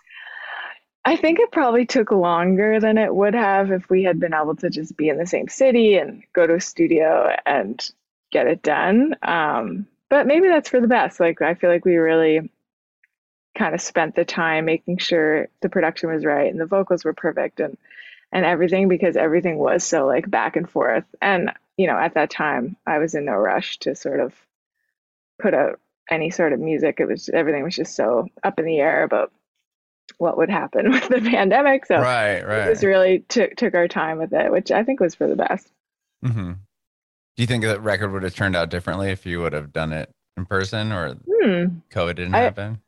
I 1.06 1.18
think 1.18 1.40
it 1.40 1.52
probably 1.52 1.86
took 1.86 2.12
longer 2.12 2.80
than 2.80 2.98
it 2.98 3.14
would 3.14 3.34
have 3.34 3.72
if 3.72 3.90
we 3.90 4.04
had 4.04 4.20
been 4.20 4.34
able 4.34 4.56
to 4.58 4.70
just 4.70 4.96
be 4.96 5.10
in 5.10 5.18
the 5.18 5.26
same 5.26 5.50
city 5.50 5.98
and 5.98 6.24
go 6.34 6.48
to 6.48 6.56
a 6.56 6.62
studio 6.62 7.36
and 7.46 7.86
get 8.32 8.48
it 8.48 8.62
done. 8.62 9.16
Um, 9.22 9.88
but 10.10 10.28
maybe 10.28 10.48
that's 10.48 10.70
for 10.70 10.80
the 10.80 10.88
best. 10.88 11.20
Like 11.20 11.42
I 11.42 11.56
feel 11.56 11.70
like 11.70 11.84
we 11.84 11.98
really 11.98 12.50
kind 13.58 13.76
of 13.76 13.82
spent 13.82 14.16
the 14.16 14.26
time 14.26 14.66
making 14.66 14.98
sure 14.98 15.48
the 15.62 15.70
production 15.70 16.10
was 16.10 16.26
right 16.26 16.50
and 16.50 16.60
the 16.60 16.66
vocals 16.66 17.06
were 17.06 17.14
perfect 17.14 17.60
and 17.60 17.78
and 18.32 18.46
everything 18.46 18.88
because 18.88 19.16
everything 19.16 19.58
was 19.58 19.84
so 19.84 20.08
like 20.08 20.30
back 20.30 20.56
and 20.56 20.70
forth. 20.70 21.06
And 21.22 21.52
you 21.78 21.88
know, 21.88 21.98
at 21.98 22.16
that 22.16 22.30
time, 22.30 22.78
I 22.88 22.98
was 22.98 23.14
in 23.14 23.26
no 23.26 23.34
rush 23.34 23.78
to 23.80 23.96
sort 23.96 24.20
of 24.20 24.34
put 25.40 25.54
out 25.54 25.80
any 26.10 26.32
sort 26.32 26.54
of 26.54 26.60
music. 26.60 27.00
It 27.00 27.08
was 27.08 27.30
everything 27.30 27.64
was 27.64 27.76
just 27.76 27.96
so 27.96 28.28
up 28.44 28.58
in 28.58 28.66
the 28.66 28.80
air 28.80 29.04
about 29.04 29.32
what 30.24 30.38
would 30.38 30.50
happen 30.50 30.90
with 30.92 31.08
the 31.10 31.22
pandemic. 31.22 31.86
So 31.86 31.98
right, 32.00 32.42
right. 32.42 32.70
was 32.70 32.84
really 32.84 33.20
took 33.30 33.56
took 33.56 33.76
our 33.76 33.88
time 33.88 34.18
with 34.18 34.34
it, 34.34 34.52
which 34.52 34.72
I 34.72 34.84
think 34.84 35.00
was 35.00 35.14
for 35.14 35.28
the 35.28 35.36
best. 35.36 35.68
Mm-hmm. 36.26 36.54
Do 36.54 37.42
you 37.44 37.48
think 37.48 37.64
that 37.66 37.82
record 37.82 38.12
would 38.12 38.24
have 38.24 38.36
turned 38.36 38.56
out 38.56 38.70
differently 38.70 39.10
if 39.12 39.26
you 39.26 39.42
would 39.42 39.54
have 39.54 39.74
done 39.74 39.92
it 39.94 40.10
in 40.38 40.46
person 40.46 40.92
or 40.92 41.14
Hmm. 41.16 41.66
COVID 41.92 42.16
didn't 42.16 42.36
I- 42.36 42.42
happen? 42.42 42.80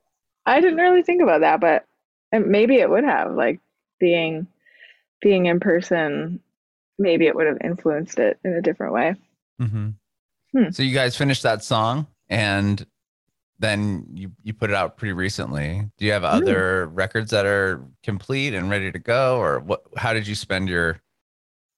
I 0.46 0.62
didn't 0.62 0.78
really 0.78 1.02
think 1.04 1.22
about 1.24 1.42
that, 1.42 1.60
but 1.60 1.86
maybe 2.32 2.76
it 2.76 2.90
would 2.90 3.04
have 3.04 3.34
like 3.34 3.60
being 4.00 4.48
being 5.22 5.48
in 5.48 5.60
person. 5.60 6.40
Maybe 6.98 7.28
it 7.28 7.36
would 7.36 7.48
have 7.48 7.58
influenced 7.64 8.20
it 8.20 8.40
in 8.46 8.54
a 8.54 8.62
different 8.62 8.94
way. 8.94 9.16
hmm 9.60 9.90
Hmm. 10.54 10.70
So 10.72 10.84
you 10.84 10.94
guys 10.94 11.18
finished 11.18 11.44
that 11.44 11.64
song 11.64 12.08
and 12.30 12.86
then 13.60 14.06
you, 14.14 14.32
you 14.44 14.54
put 14.54 14.70
it 14.70 14.76
out 14.76 14.98
pretty 14.98 15.14
recently. 15.14 15.90
Do 15.98 16.06
you 16.06 16.12
have 16.12 16.24
Hmm. 16.32 16.38
other 16.46 16.88
records 16.88 17.32
that 17.32 17.46
are 17.46 17.82
complete 18.04 18.54
and 18.54 18.70
ready 18.70 18.92
to 18.92 19.00
go 19.00 19.38
or 19.40 19.60
what, 19.60 19.84
how 19.98 20.14
did 20.14 20.28
you 20.28 20.36
spend 20.36 20.70
your, 20.70 21.00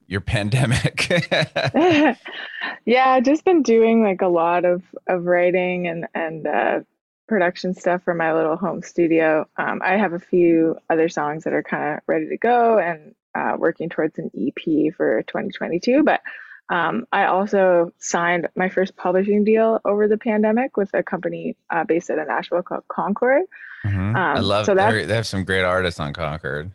your 0.07 0.21
pandemic? 0.33 1.07
yeah, 1.73 3.09
I've 3.09 3.23
just 3.23 3.45
been 3.45 3.61
doing 3.63 4.03
like 4.03 4.21
a 4.21 4.27
lot 4.27 4.65
of 4.65 4.83
of 5.07 5.25
writing 5.25 5.87
and 5.87 6.07
and 6.13 6.47
uh, 6.47 6.79
production 7.27 7.73
stuff 7.73 8.03
for 8.03 8.13
my 8.13 8.33
little 8.33 8.55
home 8.55 8.81
studio. 8.81 9.47
Um, 9.57 9.81
I 9.83 9.97
have 9.97 10.13
a 10.13 10.19
few 10.19 10.77
other 10.89 11.09
songs 11.09 11.43
that 11.43 11.53
are 11.53 11.63
kind 11.63 11.95
of 11.97 12.03
ready 12.07 12.29
to 12.29 12.37
go 12.37 12.79
and 12.79 13.13
uh, 13.35 13.55
working 13.57 13.89
towards 13.89 14.17
an 14.17 14.31
EP 14.35 14.93
for 14.95 15.23
2022. 15.23 16.03
But 16.03 16.21
um, 16.69 17.05
I 17.11 17.25
also 17.25 17.91
signed 17.97 18.49
my 18.55 18.69
first 18.69 18.95
publishing 18.95 19.43
deal 19.43 19.79
over 19.85 20.07
the 20.07 20.17
pandemic 20.17 20.75
with 20.77 20.89
a 20.93 21.03
company 21.03 21.55
uh, 21.69 21.83
based 21.85 22.09
out 22.09 22.19
of 22.19 22.27
Nashville 22.27 22.61
called 22.61 22.83
Concord. 22.89 23.43
Mhm. 23.85 24.15
I 24.15 24.37
Um, 24.37 24.43
love 24.43 24.65
so 24.65 24.75
they 24.75 25.05
have 25.07 25.27
some 25.27 25.43
great 25.43 25.63
artists 25.63 25.99
on 25.99 26.13
Concord. 26.13 26.71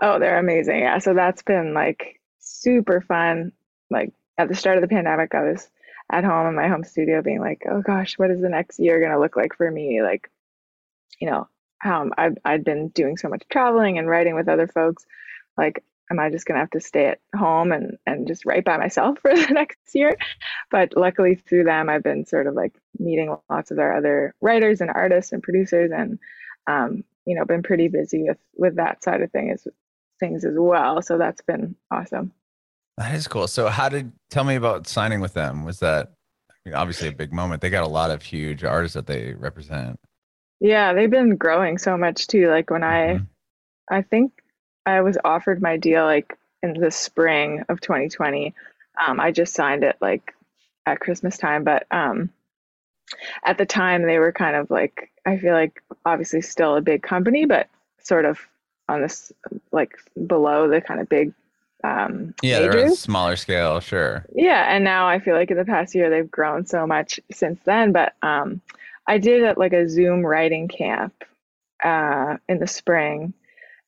Oh, 0.00 0.18
they're 0.18 0.38
amazing. 0.38 0.80
Yeah. 0.80 0.98
So 0.98 1.14
that's 1.14 1.42
been 1.42 1.74
like 1.74 2.20
super 2.38 3.00
fun. 3.00 3.52
Like 3.90 4.12
at 4.36 4.48
the 4.48 4.54
start 4.54 4.76
of 4.78 4.82
the 4.82 4.88
pandemic, 4.88 5.34
I 5.34 5.42
was 5.42 5.70
at 6.10 6.24
home 6.24 6.46
in 6.48 6.54
my 6.54 6.68
home 6.68 6.84
studio 6.84 7.22
being 7.22 7.40
like, 7.40 7.62
oh 7.70 7.82
gosh, 7.82 8.18
what 8.18 8.30
is 8.30 8.40
the 8.40 8.48
next 8.48 8.78
year 8.78 9.00
going 9.00 9.12
to 9.12 9.18
look 9.20 9.36
like 9.36 9.54
for 9.56 9.70
me? 9.70 10.02
Like, 10.02 10.30
you 11.20 11.30
know, 11.30 11.48
how 11.78 12.08
I've, 12.16 12.36
I'd 12.44 12.64
been 12.64 12.88
doing 12.88 13.16
so 13.16 13.28
much 13.28 13.42
traveling 13.50 13.98
and 13.98 14.08
writing 14.08 14.34
with 14.34 14.48
other 14.48 14.66
folks. 14.66 15.04
Like, 15.56 15.84
am 16.10 16.18
I 16.18 16.30
just 16.30 16.46
going 16.46 16.56
to 16.56 16.60
have 16.60 16.70
to 16.70 16.80
stay 16.80 17.06
at 17.06 17.20
home 17.34 17.72
and, 17.72 17.98
and 18.06 18.26
just 18.26 18.46
write 18.46 18.64
by 18.64 18.76
myself 18.76 19.18
for 19.22 19.34
the 19.34 19.46
next 19.52 19.78
year? 19.94 20.16
But 20.70 20.96
luckily 20.96 21.34
through 21.34 21.64
them, 21.64 21.88
I've 21.88 22.02
been 22.02 22.26
sort 22.26 22.46
of 22.46 22.54
like 22.54 22.74
meeting 22.98 23.36
lots 23.50 23.70
of 23.70 23.78
our 23.78 23.96
other 23.96 24.34
writers 24.40 24.80
and 24.80 24.90
artists 24.90 25.32
and 25.32 25.42
producers 25.42 25.90
and, 25.94 26.18
um, 26.66 27.04
you 27.24 27.36
know, 27.36 27.44
been 27.44 27.62
pretty 27.62 27.88
busy 27.88 28.24
with, 28.24 28.38
with 28.56 28.76
that 28.76 29.02
side 29.02 29.22
of 29.22 29.30
things, 29.32 29.66
things 30.20 30.44
as 30.44 30.54
well. 30.56 31.02
So 31.02 31.18
that's 31.18 31.42
been 31.42 31.76
awesome. 31.90 32.32
That 32.96 33.14
is 33.14 33.28
cool. 33.28 33.46
So, 33.46 33.68
how 33.68 33.90
did 33.90 34.12
tell 34.30 34.44
me 34.44 34.54
about 34.54 34.86
signing 34.86 35.20
with 35.20 35.34
them? 35.34 35.64
Was 35.64 35.80
that 35.80 36.12
I 36.50 36.54
mean, 36.64 36.74
obviously 36.74 37.08
a 37.08 37.12
big 37.12 37.30
moment? 37.30 37.60
They 37.60 37.68
got 37.68 37.84
a 37.84 37.88
lot 37.88 38.10
of 38.10 38.22
huge 38.22 38.64
artists 38.64 38.94
that 38.94 39.06
they 39.06 39.34
represent. 39.34 40.00
Yeah, 40.60 40.94
they've 40.94 41.10
been 41.10 41.36
growing 41.36 41.76
so 41.76 41.98
much 41.98 42.26
too. 42.26 42.48
Like 42.48 42.70
when 42.70 42.80
mm-hmm. 42.80 43.24
I, 43.90 43.98
I 43.98 44.02
think 44.02 44.32
I 44.86 45.00
was 45.02 45.18
offered 45.24 45.60
my 45.60 45.76
deal 45.76 46.04
like 46.04 46.38
in 46.62 46.74
the 46.74 46.90
spring 46.90 47.64
of 47.68 47.80
2020. 47.80 48.54
Um, 49.04 49.20
I 49.20 49.32
just 49.32 49.52
signed 49.52 49.84
it 49.84 49.96
like 50.00 50.34
at 50.86 51.00
Christmas 51.00 51.36
time, 51.36 51.64
but 51.64 51.86
um, 51.90 52.30
at 53.44 53.58
the 53.58 53.66
time 53.66 54.02
they 54.02 54.18
were 54.18 54.32
kind 54.32 54.56
of 54.56 54.70
like 54.70 55.10
I 55.26 55.38
feel 55.38 55.52
like 55.54 55.82
obviously 56.04 56.40
still 56.40 56.76
a 56.76 56.80
big 56.80 57.02
company, 57.02 57.44
but 57.44 57.68
sort 57.98 58.24
of 58.24 58.38
on 58.88 59.02
this 59.02 59.32
like 59.72 59.92
below 60.26 60.68
the 60.68 60.80
kind 60.80 61.00
of 61.00 61.08
big 61.08 61.32
um 61.84 62.34
yeah 62.42 62.60
majors. 62.60 62.74
they're 62.74 62.86
a 62.86 62.96
smaller 62.96 63.36
scale 63.36 63.80
sure 63.80 64.24
yeah 64.34 64.74
and 64.74 64.82
now 64.82 65.06
i 65.06 65.18
feel 65.18 65.34
like 65.34 65.50
in 65.50 65.56
the 65.56 65.64
past 65.64 65.94
year 65.94 66.08
they've 66.08 66.30
grown 66.30 66.64
so 66.64 66.86
much 66.86 67.20
since 67.30 67.60
then 67.64 67.92
but 67.92 68.14
um 68.22 68.60
i 69.06 69.18
did 69.18 69.44
at 69.44 69.58
like 69.58 69.72
a 69.72 69.88
zoom 69.88 70.24
writing 70.24 70.68
camp 70.68 71.12
uh 71.84 72.36
in 72.48 72.58
the 72.58 72.66
spring 72.66 73.34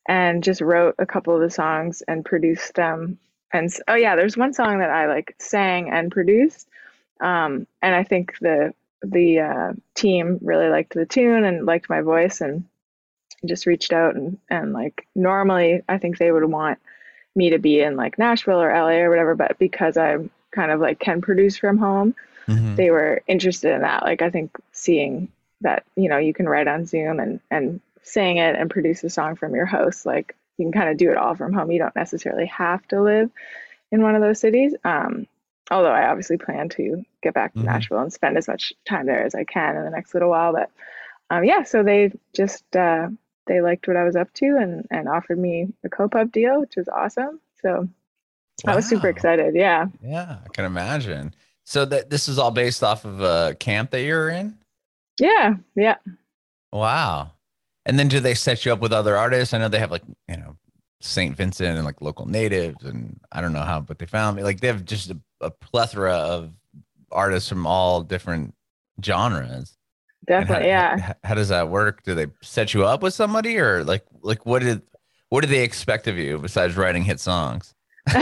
and 0.09 0.42
just 0.42 0.61
wrote 0.61 0.97
a 0.99 1.07
couple 1.07 1.35
of 1.35 1.40
the 1.40 1.51
songs 1.51 2.03
and 2.09 2.25
produced 2.25 2.75
them 2.75 3.18
and 3.53 3.71
oh 3.87 3.94
yeah 3.94 4.16
there's 4.16 4.37
one 4.37 4.53
song 4.53 4.81
that 4.81 4.90
i 4.90 5.07
like 5.07 5.35
sang 5.38 5.90
and 5.90 6.11
produced 6.11 6.68
um 7.21 7.66
and 7.83 7.94
i 7.94 8.03
think 8.03 8.35
the 8.40 8.73
the 9.03 9.38
uh, 9.38 9.73
team 9.94 10.38
really 10.42 10.68
liked 10.68 10.94
the 10.94 11.07
tune 11.07 11.44
and 11.44 11.66
liked 11.66 11.88
my 11.88 12.01
voice 12.01 12.40
and 12.40 12.64
just 13.47 13.66
reached 13.66 13.92
out 13.92 14.16
and 14.16 14.38
and 14.51 14.73
like 14.73 15.07
normally 15.14 15.83
i 15.88 15.99
think 15.99 16.18
they 16.18 16.33
would 16.33 16.44
want 16.44 16.79
me 17.38 17.51
to 17.51 17.59
be 17.59 17.81
in 17.81 17.97
like 17.97 18.18
Nashville 18.18 18.61
or 18.61 18.71
LA 18.71 18.99
or 18.99 19.09
whatever, 19.09 19.35
but 19.35 19.59
because 19.59 19.97
I'm 19.97 20.31
kind 20.51 20.71
of 20.71 20.81
like 20.81 20.99
can 20.99 21.23
produce 21.23 21.57
from 21.57 21.79
home, 21.79 22.14
mm-hmm. 22.47 22.75
they 22.75 22.90
were 22.90 23.23
interested 23.27 23.73
in 23.73 23.83
that. 23.83 24.03
Like 24.03 24.21
I 24.21 24.29
think 24.29 24.59
seeing 24.73 25.29
that, 25.62 25.85
you 25.97 26.09
know, 26.09 26.18
you 26.18 26.35
can 26.35 26.49
write 26.49 26.68
on 26.68 26.85
Zoom 26.85 27.21
and 27.21 27.40
and 27.51 27.81
sing 28.03 28.39
it 28.39 28.57
and 28.57 28.71
produce 28.71 29.05
a 29.05 29.11
song 29.11 29.37
from 29.37 29.55
your 29.55 29.67
host. 29.67 30.07
like 30.07 30.35
you 30.57 30.65
can 30.65 30.73
kind 30.73 30.91
of 30.91 30.97
do 30.97 31.11
it 31.11 31.17
all 31.17 31.35
from 31.35 31.53
home. 31.53 31.71
You 31.71 31.79
don't 31.79 31.95
necessarily 31.97 32.47
have 32.47 32.87
to 32.89 33.01
live 33.01 33.31
in 33.93 34.03
one 34.03 34.15
of 34.15 34.21
those 34.21 34.41
cities. 34.41 34.75
Um, 34.85 35.27
although 35.71 35.93
I 35.93 36.09
obviously 36.09 36.37
plan 36.37 36.69
to 36.71 37.05
get 37.23 37.35
back 37.35 37.53
to 37.53 37.61
mm-hmm. 37.61 37.69
Nashville 37.69 38.01
and 38.01 38.13
spend 38.13 38.37
as 38.37 38.49
much 38.49 38.73
time 38.87 39.07
there 39.07 39.23
as 39.23 39.35
I 39.35 39.45
can 39.45 39.77
in 39.77 39.85
the 39.85 39.91
next 39.91 40.15
little 40.15 40.31
while. 40.31 40.53
But 40.53 40.71
um, 41.31 41.45
yeah, 41.45 41.63
so 41.63 41.83
they 41.83 42.13
just 42.35 42.65
uh, 42.75 43.09
they 43.47 43.61
liked 43.61 43.87
what 43.87 43.97
I 43.97 44.05
was 44.05 44.17
up 44.17 44.33
to 44.35 44.47
and 44.61 44.87
and 44.91 45.09
offered 45.09 45.39
me 45.39 45.69
a 45.85 45.89
co-pub 45.89 46.33
deal, 46.33 46.61
which 46.61 46.77
was 46.77 46.89
awesome. 46.89 47.41
So 47.63 47.89
wow. 48.65 48.73
I 48.73 48.77
was 48.77 48.89
super 48.89 49.09
excited. 49.09 49.55
Yeah. 49.55 49.87
Yeah, 50.03 50.39
I 50.45 50.49
can 50.53 50.65
imagine. 50.65 51.35
So 51.65 51.85
that 51.85 52.11
this 52.11 52.29
is 52.29 52.39
all 52.39 52.51
based 52.51 52.83
off 52.83 53.05
of 53.05 53.21
a 53.21 53.55
camp 53.59 53.91
that 53.91 54.03
you're 54.03 54.31
in? 54.31 54.57
Yeah. 55.21 55.57
Yeah. 55.75 55.97
Wow. 56.73 57.33
And 57.88 57.98
then 57.98 58.09
do 58.09 58.20
they 58.20 58.35
set 58.35 58.64
you 58.64 58.72
up 58.72 58.81
with 58.81 58.92
other 58.92 59.16
artists? 59.16 59.55
I 59.55 59.59
know 59.59 59.68
they 59.68 59.79
have 59.79 59.90
like, 59.90 60.03
you 60.29 60.37
know, 60.37 60.57
St. 61.01 61.35
Vincent 61.35 61.77
and 61.77 61.85
like 61.85 62.03
local 62.03 62.27
natives 62.27 62.85
and 62.85 63.18
I 63.33 63.40
don't 63.40 63.55
know 63.55 63.62
how, 63.62 63.81
but 63.81 63.98
they 63.98 64.07
found 64.07 64.37
me 64.37 64.42
like 64.42 64.61
they 64.61 64.66
have 64.66 64.85
just 64.85 65.11
a, 65.11 65.18
a 65.40 65.51
plethora 65.51 66.14
of 66.14 66.53
artists 67.11 67.48
from 67.48 67.66
all 67.66 68.03
different 68.03 68.55
genres. 69.03 69.79
Definitely, 70.27 70.68
how, 70.68 70.96
yeah. 70.96 71.14
How, 71.24 71.35
does 71.35 71.48
that 71.48 71.70
work? 71.70 72.03
Do 72.03 72.14
they 72.14 72.27
set 72.42 72.74
you 72.74 72.85
up 72.85 73.03
with 73.03 73.14
somebody, 73.14 73.59
or 73.59 73.83
like 73.85 74.05
like 74.20 74.44
what 74.44 74.61
did 74.61 74.83
what 75.31 75.40
do 75.40 75.46
they 75.46 75.62
expect 75.62 76.07
of 76.07 76.18
you 76.18 76.37
besides 76.38 76.77
writing 76.77 77.03
hit 77.03 77.18
songs? 77.18 77.74
um, 78.14 78.20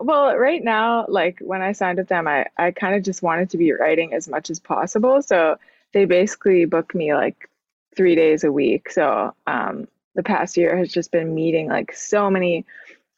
well, 0.00 0.36
right 0.36 0.62
now, 0.62 1.06
like 1.08 1.38
when 1.40 1.62
I 1.62 1.72
signed 1.72 1.96
with 1.96 2.08
them, 2.08 2.28
I 2.28 2.44
I 2.58 2.72
kind 2.72 2.94
of 2.94 3.02
just 3.02 3.22
wanted 3.22 3.48
to 3.50 3.56
be 3.56 3.72
writing 3.72 4.12
as 4.12 4.28
much 4.28 4.50
as 4.50 4.60
possible. 4.60 5.22
So 5.22 5.56
they 5.94 6.04
basically 6.04 6.66
book 6.66 6.94
me 6.94 7.14
like 7.14 7.48
three 7.96 8.14
days 8.14 8.44
a 8.44 8.52
week. 8.52 8.90
So 8.90 9.34
um, 9.46 9.88
the 10.14 10.22
past 10.22 10.56
year 10.56 10.76
has 10.76 10.92
just 10.92 11.10
been 11.10 11.34
meeting 11.34 11.68
like 11.68 11.94
so 11.94 12.28
many 12.28 12.66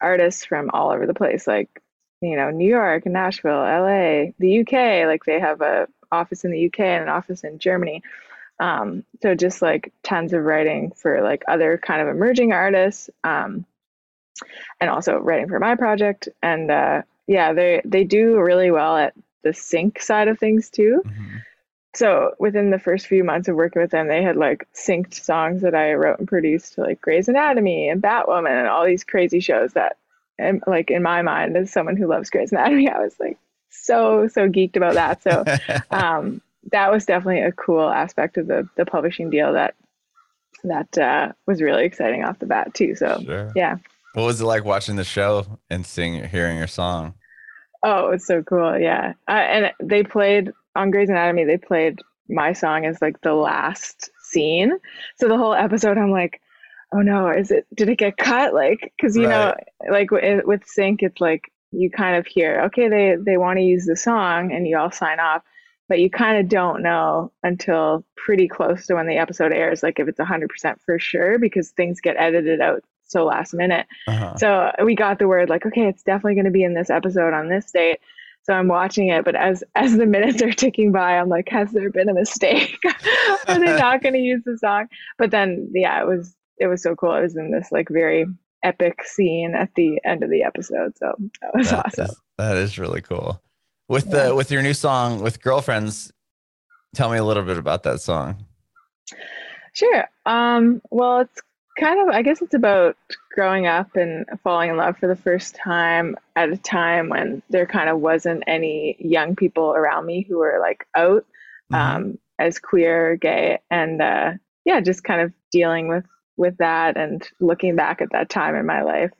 artists 0.01 0.45
from 0.45 0.71
all 0.73 0.91
over 0.93 1.07
the 1.07 1.15
place, 1.15 1.47
like 1.47 1.83
you 2.21 2.37
know 2.37 2.51
New 2.51 2.69
York, 2.69 3.07
Nashville, 3.07 3.63
LA, 3.63 4.33
the 4.39 4.61
UK. 4.61 5.07
Like 5.07 5.25
they 5.25 5.41
have 5.41 5.61
a 5.63 5.89
office 6.13 6.45
in 6.45 6.53
the 6.53 6.67
UK 6.67 6.81
and 6.81 7.03
an 7.05 7.09
office 7.09 7.43
in 7.43 7.59
Germany. 7.59 8.03
Um, 8.61 9.05
so 9.23 9.35
just 9.35 9.61
like 9.61 9.93
tons 10.03 10.33
of 10.33 10.45
writing 10.45 10.93
for 10.93 11.23
like 11.23 11.43
other 11.49 11.79
kind 11.79 12.01
of 12.01 12.09
emerging 12.09 12.53
artists, 12.53 13.11
um, 13.25 13.67
and 14.81 14.91
also 14.91 15.17
writing 15.19 15.49
for 15.49 15.59
my 15.59 15.75
project. 15.75 16.29
And 16.43 16.71
uh, 16.71 17.03
yeah, 17.27 17.55
they 17.55 17.81
they 17.85 18.05
do 18.05 18.39
really 18.39 18.71
well 18.71 18.97
at 18.97 19.15
the 19.43 19.55
sync 19.55 20.01
side 20.01 20.29
of 20.29 20.39
things 20.39 20.69
too. 20.69 21.03
Mm-hmm. 21.07 21.37
So 21.97 22.35
within 22.39 22.71
the 22.71 22.79
first 22.79 23.07
few 23.07 23.25
months 23.25 23.49
of 23.49 23.57
working 23.57 23.81
with 23.81 23.91
them, 23.91 24.07
they 24.07 24.23
had 24.23 24.37
like 24.37 24.69
synced 24.75 25.15
songs 25.15 25.63
that 25.63 25.75
I 25.75 25.95
wrote 25.95 26.19
and 26.19 26.29
produced 26.29 26.75
to 26.75 26.83
like 26.83 27.01
Grey's 27.01 27.27
Anatomy 27.27 27.89
and 27.89 28.03
Batwoman 28.03 28.59
and 28.59 28.69
all 28.69 28.85
these 28.85 29.03
crazy 29.03 29.41
shows 29.41 29.73
that, 29.73 29.97
and 30.39 30.63
like 30.67 30.91
in 30.91 31.03
my 31.03 31.23
mind, 31.23 31.57
as 31.57 31.73
someone 31.73 31.97
who 31.97 32.07
loves 32.07 32.29
Grey's 32.29 32.53
Anatomy, 32.53 32.91
I 32.91 32.99
was 32.99 33.19
like, 33.19 33.39
so 33.71 34.29
so 34.29 34.47
geeked 34.47 34.77
about 34.77 34.95
that. 34.95 35.23
So 35.23 35.45
um, 35.91 36.43
that 36.71 36.93
was 36.93 37.07
definitely 37.07 37.41
a 37.41 37.53
cool 37.53 37.89
aspect 37.89 38.37
of 38.37 38.47
the 38.47 38.69
the 38.77 38.85
publishing 38.85 39.31
deal 39.31 39.55
that 39.55 39.75
that 40.65 40.99
uh, 40.99 41.33
was 41.47 41.63
really 41.63 41.85
exciting 41.85 42.25
off 42.25 42.39
the 42.41 42.47
bat 42.47 42.75
too. 42.75 42.95
So 42.95 43.23
sure. 43.25 43.53
yeah. 43.57 43.77
What 44.13 44.25
was 44.25 44.41
it 44.41 44.45
like 44.45 44.67
watching 44.67 44.97
the 44.97 45.05
show 45.05 45.47
and 45.71 45.87
seeing 45.87 46.29
hearing 46.29 46.59
your 46.59 46.67
song? 46.67 47.15
Oh, 47.83 48.11
it's 48.11 48.27
so 48.27 48.43
cool. 48.43 48.79
Yeah, 48.79 49.15
uh, 49.29 49.33
and 49.33 49.73
they 49.81 50.03
played 50.03 50.53
on 50.77 50.91
Grey's 50.91 51.09
Anatomy. 51.09 51.45
They 51.45 51.59
played 51.59 52.01
my 52.29 52.53
song 52.53 52.85
as 52.85 53.01
like 53.01 53.21
the 53.23 53.35
last 53.35 54.11
scene. 54.23 54.79
So 55.19 55.29
the 55.29 55.39
whole 55.39 55.55
episode, 55.55 55.99
I'm 55.99 56.11
like, 56.11 56.41
oh 56.93 57.01
no, 57.01 57.29
is 57.29 57.51
it? 57.51 57.67
Did 57.75 57.89
it 57.89 57.99
get 57.99 58.17
cut? 58.17 58.55
Like, 58.55 58.93
because 58.97 59.17
you 59.17 59.29
right. 59.29 59.57
know, 59.89 59.93
like 59.93 60.11
with 60.11 60.67
sync, 60.67 61.03
it's 61.03 61.21
like 61.21 61.51
you 61.73 61.91
kind 61.91 62.17
of 62.17 62.27
hear, 62.27 62.63
okay, 62.63 62.89
they, 62.89 63.17
they 63.19 63.37
want 63.37 63.59
to 63.59 63.63
use 63.65 63.87
the 63.87 63.97
song 63.97 64.53
and 64.53 64.67
you 64.67 64.79
all 64.79 64.91
sign 64.91 65.21
off, 65.21 65.43
but 65.89 66.01
you 66.01 66.11
kind 66.11 66.39
of 66.39 66.49
don't 66.49 66.83
know 66.83 67.33
until 67.43 68.05
pretty 68.17 68.49
close 68.49 68.87
to 68.87 68.95
when 68.95 69.07
the 69.07 69.19
episode 69.19 69.53
airs, 69.53 69.83
like 69.83 69.99
if 69.99 70.09
it's 70.09 70.21
100% 70.21 70.81
for 70.85 70.99
sure, 70.99 71.39
because 71.39 71.71
things 71.71 72.01
get 72.01 72.17
edited 72.19 72.61
out 72.61 72.83
so 73.05 73.25
last 73.25 73.55
minute. 73.55 73.87
Uh-huh. 74.09 74.37
So 74.37 74.73
we 74.85 74.95
got 74.95 75.19
the 75.19 75.29
word 75.29 75.49
like, 75.49 75.67
okay, 75.67 75.87
it's 75.87 76.03
definitely 76.03 76.35
going 76.35 76.47
to 76.47 76.51
be 76.51 76.65
in 76.65 76.75
this 76.75 76.91
episode 76.91 77.35
on 77.35 77.49
this 77.49 77.71
date. 77.71 78.01
So 78.47 78.53
I'm 78.53 78.69
watching 78.69 79.09
it, 79.09 79.25
but 79.25 79.35
as 79.35 79.65
as 79.75 79.97
the 79.97 80.07
minutes 80.07 80.41
are 80.41 80.53
ticking 80.53 80.93
by, 80.93 81.19
I'm 81.19 81.29
like, 81.29 81.49
has 81.49 81.73
there 81.73 81.91
been 81.91 82.09
a 82.09 82.15
mistake? 82.15 82.79
are 83.49 83.59
they 83.59 83.77
not 83.77 84.05
going 84.05 84.13
to 84.15 84.21
use 84.21 84.43
the 84.47 84.57
song? 84.57 84.87
But 85.19 85.33
then, 85.33 85.69
yeah, 85.75 86.01
it 86.01 86.07
was 86.07 86.37
it 86.59 86.69
was 86.69 86.81
so 86.81 86.95
cool. 86.95 87.13
It 87.17 87.23
was 87.23 87.37
in 87.37 87.51
this 87.51 87.73
like 87.73 87.89
very 87.91 88.25
epic 88.63 89.03
scene 89.03 89.57
at 89.57 89.71
the 89.75 90.01
end 90.05 90.23
of 90.23 90.31
the 90.31 90.45
episode. 90.45 90.97
So 90.97 91.13
that 91.43 91.55
was 91.57 91.71
that 91.71 91.87
awesome. 91.87 92.05
Is, 92.05 92.21
that 92.39 92.57
is 92.57 92.79
really 92.79 93.03
cool. 93.03 93.43
With 93.89 94.07
yeah. 94.07 94.29
the 94.29 94.35
with 94.37 94.53
your 94.53 94.63
new 94.63 94.75
song 94.75 95.23
with 95.23 95.43
girlfriends, 95.43 96.13
tell 96.95 97.11
me 97.11 97.19
a 97.19 97.25
little 97.25 97.43
bit 97.43 97.59
about 97.59 97.83
that 97.83 98.01
song. 98.01 98.47
Sure. 99.73 100.05
Um, 100.25 100.81
well, 100.93 101.23
it's 101.23 101.43
kind 101.77 102.01
of 102.01 102.15
I 102.15 102.23
guess 102.23 102.43
it's 102.43 102.55
about 102.55 102.97
growing 103.33 103.67
up 103.67 103.97
and 103.97 104.27
falling 104.43 104.71
in 104.71 104.77
love 104.77 104.99
for 104.99 105.07
the 105.07 105.17
first 105.17 105.55
time 105.55 106.17
at 106.35 106.51
a 106.51 106.57
time 106.57 107.09
when 107.09 107.43
there 107.51 107.67
kind 107.67 107.89
of 107.89 108.01
wasn't 108.01 108.45
any 108.47 108.97
young 108.99 109.37
people 109.37 109.73
around 109.73 110.07
me 110.07 110.23
who 110.29 110.39
were 110.39 110.59
like 110.61 110.87
out 110.95 111.25
mm-hmm. 111.73 111.75
um, 111.75 112.19
as 112.39 112.59
queer, 112.59 113.17
gay, 113.17 113.59
and 113.71 114.03
uh, 114.03 114.33
yeah, 114.65 114.81
just 114.81 115.05
kind 115.05 115.21
of 115.21 115.33
dealing 115.51 115.89
with 115.89 116.05
with 116.37 116.57
that 116.59 116.97
and 116.97 117.27
looking 117.41 117.77
back 117.77 118.03
at 118.03 118.13
that 118.13 118.29
time 118.29 118.55
in 118.55 118.67
my 118.67 118.83
life. 118.83 119.13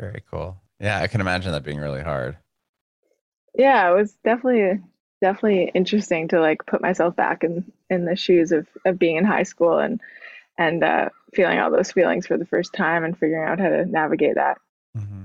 Very 0.00 0.22
cool. 0.30 0.56
Yeah, 0.80 1.00
I 1.00 1.06
can 1.06 1.20
imagine 1.20 1.52
that 1.52 1.64
being 1.64 1.78
really 1.78 2.02
hard. 2.02 2.36
Yeah, 3.54 3.90
it 3.90 3.94
was 3.94 4.12
definitely 4.24 4.82
definitely 5.22 5.70
interesting 5.74 6.28
to 6.28 6.40
like 6.40 6.66
put 6.66 6.82
myself 6.82 7.16
back 7.16 7.42
in 7.42 7.70
in 7.88 8.04
the 8.04 8.16
shoes 8.16 8.52
of 8.52 8.66
of 8.84 8.98
being 8.98 9.16
in 9.16 9.24
high 9.24 9.44
school 9.44 9.78
and 9.78 10.00
and 10.58 10.82
uh, 10.82 11.08
feeling 11.34 11.58
all 11.58 11.70
those 11.70 11.92
feelings 11.92 12.26
for 12.26 12.36
the 12.36 12.46
first 12.46 12.72
time 12.72 13.04
and 13.04 13.16
figuring 13.18 13.48
out 13.48 13.60
how 13.60 13.68
to 13.68 13.84
navigate 13.86 14.36
that. 14.36 14.58
Mm-hmm. 14.96 15.24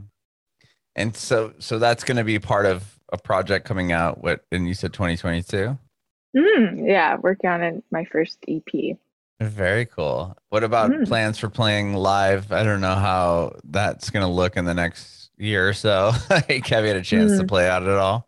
And 0.95 1.15
so, 1.15 1.53
so 1.59 1.79
that's 1.79 2.03
going 2.03 2.17
to 2.17 2.23
be 2.23 2.39
part 2.39 2.65
of 2.65 2.99
a 3.11 3.17
project 3.17 3.65
coming 3.65 3.91
out. 3.91 4.23
What? 4.23 4.43
And 4.51 4.67
you 4.67 4.73
said 4.73 4.93
2022. 4.93 5.77
Mm, 6.35 6.87
yeah, 6.87 7.17
working 7.17 7.49
on 7.49 7.61
it, 7.61 7.83
my 7.91 8.05
first 8.05 8.37
EP. 8.47 8.97
Very 9.41 9.85
cool. 9.85 10.37
What 10.49 10.63
about 10.63 10.91
mm. 10.91 11.07
plans 11.07 11.39
for 11.39 11.49
playing 11.49 11.95
live? 11.95 12.51
I 12.51 12.63
don't 12.63 12.81
know 12.81 12.95
how 12.95 13.55
that's 13.63 14.09
going 14.09 14.25
to 14.25 14.31
look 14.31 14.55
in 14.55 14.65
the 14.65 14.73
next 14.73 15.31
year 15.37 15.67
or 15.67 15.73
so. 15.73 16.11
Have 16.29 16.49
you 16.49 16.61
had 16.61 16.95
a 16.95 17.01
chance 17.01 17.31
mm. 17.31 17.39
to 17.39 17.47
play 17.47 17.67
out 17.67 17.83
at 17.83 17.97
all? 17.97 18.27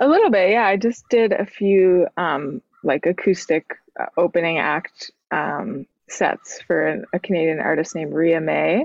A 0.00 0.08
little 0.08 0.30
bit, 0.30 0.50
yeah. 0.50 0.66
I 0.66 0.76
just 0.76 1.08
did 1.08 1.32
a 1.32 1.46
few 1.46 2.08
um, 2.16 2.60
like 2.82 3.06
acoustic 3.06 3.76
opening 4.16 4.58
act 4.58 5.10
um, 5.30 5.86
sets 6.08 6.60
for 6.62 6.86
an, 6.86 7.04
a 7.12 7.18
Canadian 7.18 7.60
artist 7.60 7.94
named 7.94 8.12
Ria 8.14 8.40
Mae, 8.40 8.84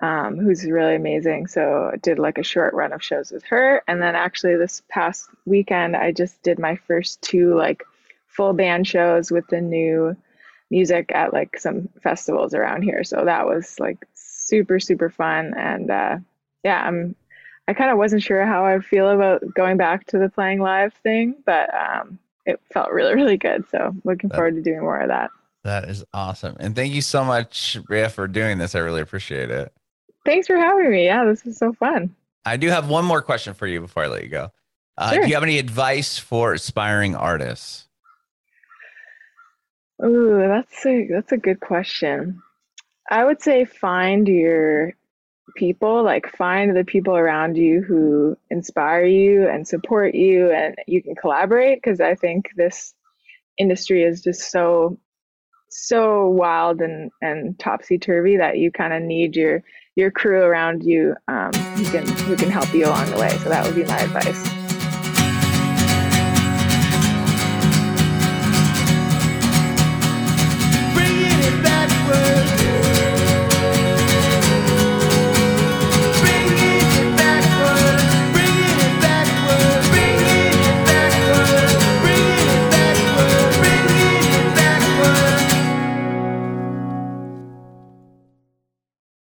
um, 0.00 0.38
who's 0.38 0.64
really 0.64 0.96
amazing. 0.96 1.46
So 1.46 1.90
I 1.92 1.96
did 1.96 2.18
like 2.18 2.38
a 2.38 2.42
short 2.44 2.74
run 2.74 2.92
of 2.92 3.02
shows 3.02 3.30
with 3.30 3.44
her, 3.44 3.82
and 3.88 4.00
then 4.00 4.14
actually 4.14 4.56
this 4.56 4.82
past 4.88 5.28
weekend 5.46 5.96
I 5.96 6.12
just 6.12 6.42
did 6.42 6.58
my 6.58 6.76
first 6.76 7.22
two 7.22 7.54
like 7.54 7.82
full 8.26 8.52
band 8.52 8.86
shows 8.86 9.30
with 9.30 9.46
the 9.48 9.60
new 9.60 10.16
music 10.70 11.12
at 11.14 11.32
like 11.32 11.58
some 11.58 11.88
festivals 12.02 12.54
around 12.54 12.82
here. 12.82 13.04
So 13.04 13.24
that 13.24 13.46
was 13.46 13.78
like 13.78 14.06
super 14.14 14.80
super 14.80 15.10
fun, 15.10 15.54
and 15.56 15.90
uh, 15.90 16.18
yeah, 16.64 16.82
I'm 16.86 17.14
I 17.66 17.72
kind 17.72 17.90
of 17.90 17.98
wasn't 17.98 18.22
sure 18.22 18.44
how 18.44 18.64
I 18.66 18.80
feel 18.80 19.08
about 19.08 19.42
going 19.54 19.76
back 19.78 20.06
to 20.08 20.18
the 20.18 20.28
playing 20.28 20.60
live 20.60 20.92
thing, 21.02 21.36
but 21.46 21.70
um, 21.74 22.18
it 22.46 22.60
felt 22.72 22.90
really, 22.90 23.14
really 23.14 23.36
good. 23.36 23.64
So 23.70 23.94
looking 24.04 24.28
that, 24.30 24.36
forward 24.36 24.56
to 24.56 24.62
doing 24.62 24.80
more 24.80 25.00
of 25.00 25.08
that. 25.08 25.30
That 25.64 25.88
is 25.88 26.04
awesome. 26.12 26.56
And 26.60 26.76
thank 26.76 26.92
you 26.92 27.02
so 27.02 27.24
much, 27.24 27.78
Breagh, 27.86 28.10
for 28.10 28.28
doing 28.28 28.58
this. 28.58 28.74
I 28.74 28.80
really 28.80 29.00
appreciate 29.00 29.50
it. 29.50 29.72
Thanks 30.24 30.46
for 30.46 30.56
having 30.56 30.90
me. 30.90 31.06
Yeah, 31.06 31.24
this 31.24 31.44
was 31.44 31.56
so 31.56 31.72
fun. 31.72 32.14
I 32.44 32.56
do 32.56 32.68
have 32.68 32.88
one 32.88 33.04
more 33.04 33.22
question 33.22 33.54
for 33.54 33.66
you 33.66 33.80
before 33.80 34.04
I 34.04 34.08
let 34.08 34.22
you 34.22 34.28
go. 34.28 34.50
Uh, 34.96 35.12
sure. 35.12 35.22
Do 35.22 35.28
you 35.28 35.34
have 35.34 35.42
any 35.42 35.58
advice 35.58 36.18
for 36.18 36.52
aspiring 36.52 37.16
artists? 37.16 37.88
Oh, 40.02 40.38
that's 40.38 40.84
a 40.86 41.06
that's 41.08 41.32
a 41.32 41.36
good 41.36 41.60
question. 41.60 42.42
I 43.10 43.24
would 43.24 43.40
say 43.40 43.64
find 43.64 44.26
your 44.28 44.92
people 45.56 46.02
like 46.02 46.28
find 46.36 46.76
the 46.76 46.84
people 46.84 47.16
around 47.16 47.56
you 47.56 47.82
who 47.82 48.36
inspire 48.50 49.04
you 49.04 49.48
and 49.48 49.66
support 49.66 50.14
you 50.14 50.50
and 50.50 50.74
you 50.86 51.02
can 51.02 51.14
collaborate 51.14 51.80
because 51.82 52.00
i 52.00 52.14
think 52.14 52.50
this 52.56 52.94
industry 53.58 54.02
is 54.02 54.22
just 54.22 54.50
so 54.50 54.98
so 55.74 56.28
wild 56.28 56.80
and 56.80 57.10
and 57.20 57.58
topsy-turvy 57.58 58.36
that 58.36 58.58
you 58.58 58.70
kind 58.70 58.92
of 58.92 59.02
need 59.02 59.34
your 59.34 59.62
your 59.96 60.10
crew 60.10 60.42
around 60.42 60.84
you 60.84 61.14
um, 61.28 61.52
who 61.52 61.84
can 61.84 62.06
who 62.06 62.36
can 62.36 62.50
help 62.50 62.72
you 62.72 62.86
along 62.86 63.10
the 63.10 63.18
way. 63.18 63.30
So 63.38 63.48
that 63.48 63.64
would 63.64 63.74
be 63.74 63.84
my 63.84 63.98
advice 63.98 64.53